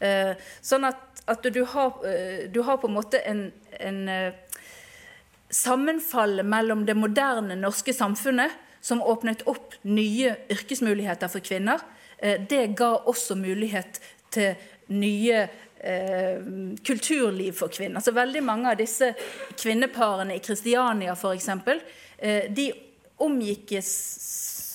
Eh, 0.00 0.32
sånn 0.64 0.86
at, 0.88 1.22
at 1.30 1.46
du, 1.52 1.62
har, 1.72 2.00
eh, 2.08 2.48
du, 2.52 2.62
har, 2.66 2.80
på 2.80 2.88
en 2.88 2.96
måte 2.96 3.20
en, 3.28 3.46
en 3.78 4.00
eh, 4.08 4.60
sammenfall 5.50 6.42
mellom 6.46 6.86
det 6.88 6.96
moderne 6.98 7.58
norske 7.58 7.94
samfunnet, 7.96 8.52
som 8.80 9.02
åpnet 9.04 9.42
opp 9.50 9.74
nye 9.84 10.32
yrkesmuligheter 10.48 11.28
for 11.28 11.44
kvinner. 11.44 11.82
Det 12.20 12.62
ga 12.76 12.94
også 13.08 13.34
mulighet 13.36 13.98
til 14.32 14.54
nye 14.92 15.42
eh, 15.78 16.40
kulturliv 16.84 17.52
for 17.52 17.72
kvinner. 17.72 18.00
Så 18.00 18.14
veldig 18.16 18.42
mange 18.44 18.72
av 18.72 18.78
disse 18.80 19.12
kvinneparene 19.58 20.36
i 20.36 20.42
Kristiania 20.44 21.16
f.eks. 21.16 21.48
Eh, 22.18 22.50
de 22.52 22.70
omgikkes 23.20 23.90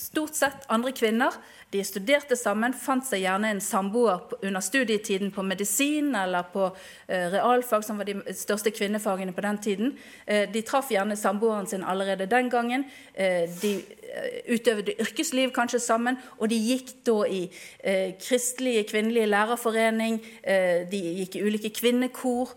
stort 0.09 0.38
sett 0.38 0.67
andre 0.71 0.93
kvinner. 0.95 1.36
De 1.74 1.82
studerte 1.84 2.36
sammen, 2.38 2.76
fant 2.78 3.03
seg 3.07 3.24
gjerne 3.24 3.49
en 3.49 3.61
samboer 3.63 4.22
under 4.45 4.61
studietiden 4.63 5.32
på 5.34 5.43
medisin 5.43 6.13
eller 6.16 6.45
på 6.53 6.68
eh, 6.70 7.26
realfag, 7.34 7.84
som 7.84 7.97
var 7.97 8.05
de 8.05 8.20
største 8.38 8.70
kvinnefagene 8.72 9.34
på 9.34 9.43
den 9.43 9.57
tiden. 9.66 9.95
Eh, 10.30 10.45
de 10.51 10.61
traff 10.61 10.93
gjerne 10.93 11.18
samboeren 11.18 11.66
sin 11.68 11.84
allerede 11.84 12.30
den 12.30 12.51
gangen. 12.53 12.86
Eh, 13.18 13.49
de 13.61 13.74
eh, 13.82 14.53
utøvde 14.53 14.93
yrkesliv 15.01 15.51
kanskje 15.57 15.82
sammen, 15.82 16.22
og 16.38 16.53
de 16.53 16.61
gikk 16.61 16.93
da 17.09 17.18
i 17.26 17.41
eh, 17.82 18.13
kristelige 18.22 18.86
kvinnelige 18.93 19.32
lærerforening. 19.34 20.22
Eh, 20.45 20.86
de 20.91 21.01
gikk 21.24 21.39
i 21.39 21.45
ulike 21.49 21.74
kvinnekor. 21.74 22.53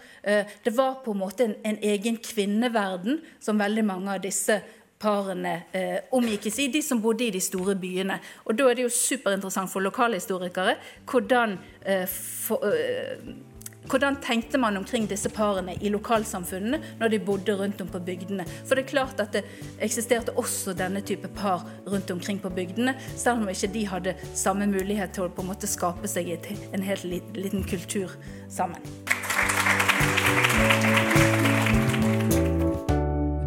det 0.65 0.77
var 0.77 1.01
på 1.05 1.13
en 1.15 1.19
måte 1.19 1.45
en, 1.45 1.55
en 1.65 1.79
egen 1.83 2.19
kvinneverden 2.21 3.23
som 3.41 3.59
veldig 3.59 3.85
mange 3.89 4.13
av 4.13 4.21
disse 4.21 4.61
parene 4.99 5.63
eh, 5.73 5.99
omgikkes 6.13 6.59
i, 6.59 6.69
de 6.73 6.83
som 6.83 7.03
bodde 7.03 7.29
i 7.29 7.35
de 7.35 7.43
store 7.43 7.77
byene. 7.79 8.19
Og 8.47 8.59
Da 8.59 8.69
er 8.69 8.79
det 8.79 8.89
jo 8.89 8.95
superinteressant 8.95 9.71
for 9.71 9.85
lokalhistorikere 9.85 10.77
hvordan, 11.07 11.59
eh, 11.87 12.07
for, 12.07 12.65
eh, 12.67 13.35
hvordan 13.89 14.19
tenkte 14.23 14.59
man 14.59 14.77
omkring 14.77 15.07
disse 15.09 15.31
parene 15.31 15.77
i 15.81 15.89
lokalsamfunnene 15.89 16.81
når 17.01 17.09
de 17.09 17.19
bodde 17.19 17.57
rundt 17.57 17.81
om 17.81 17.89
på 17.89 18.03
bygdene? 18.05 18.47
For 18.67 18.75
det 18.75 18.85
er 18.85 18.91
klart 18.91 19.21
at 19.21 19.33
det 19.33 19.45
eksisterte 19.81 20.35
også 20.37 20.75
denne 20.77 21.01
type 21.01 21.29
par 21.29 21.65
rundt 21.87 22.11
omkring 22.11 22.43
på 22.43 22.51
bygdene, 22.51 22.97
selv 23.17 23.43
om 23.43 23.49
ikke 23.49 23.73
de 23.73 23.87
hadde 23.87 24.17
samme 24.35 24.67
mulighet 24.67 25.15
til 25.15 25.29
å 25.29 25.33
på 25.33 25.43
en 25.43 25.53
måte 25.55 25.71
skape 25.71 26.09
seg 26.09 26.35
en 26.73 26.83
helt 26.83 27.05
liten 27.05 27.65
kultur 27.65 28.13
sammen. 28.51 28.83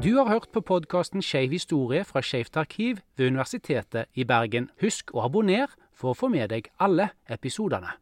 Du 0.04 0.16
har 0.18 0.26
hørt 0.26 0.49
på 0.54 0.62
podkasten 0.66 1.22
Skeiv 1.22 1.52
historie 1.54 2.02
fra 2.04 2.22
Skeivt 2.26 2.58
arkiv 2.58 2.97
ved 3.18 3.28
Universitetet 3.28 4.10
i 4.18 4.24
Bergen. 4.26 4.72
Husk 4.82 5.14
å 5.14 5.28
abonnere 5.28 5.70
for 5.93 6.16
å 6.16 6.18
få 6.18 6.32
med 6.34 6.49
deg 6.49 6.72
alle 6.82 7.12
episodene. 7.30 8.02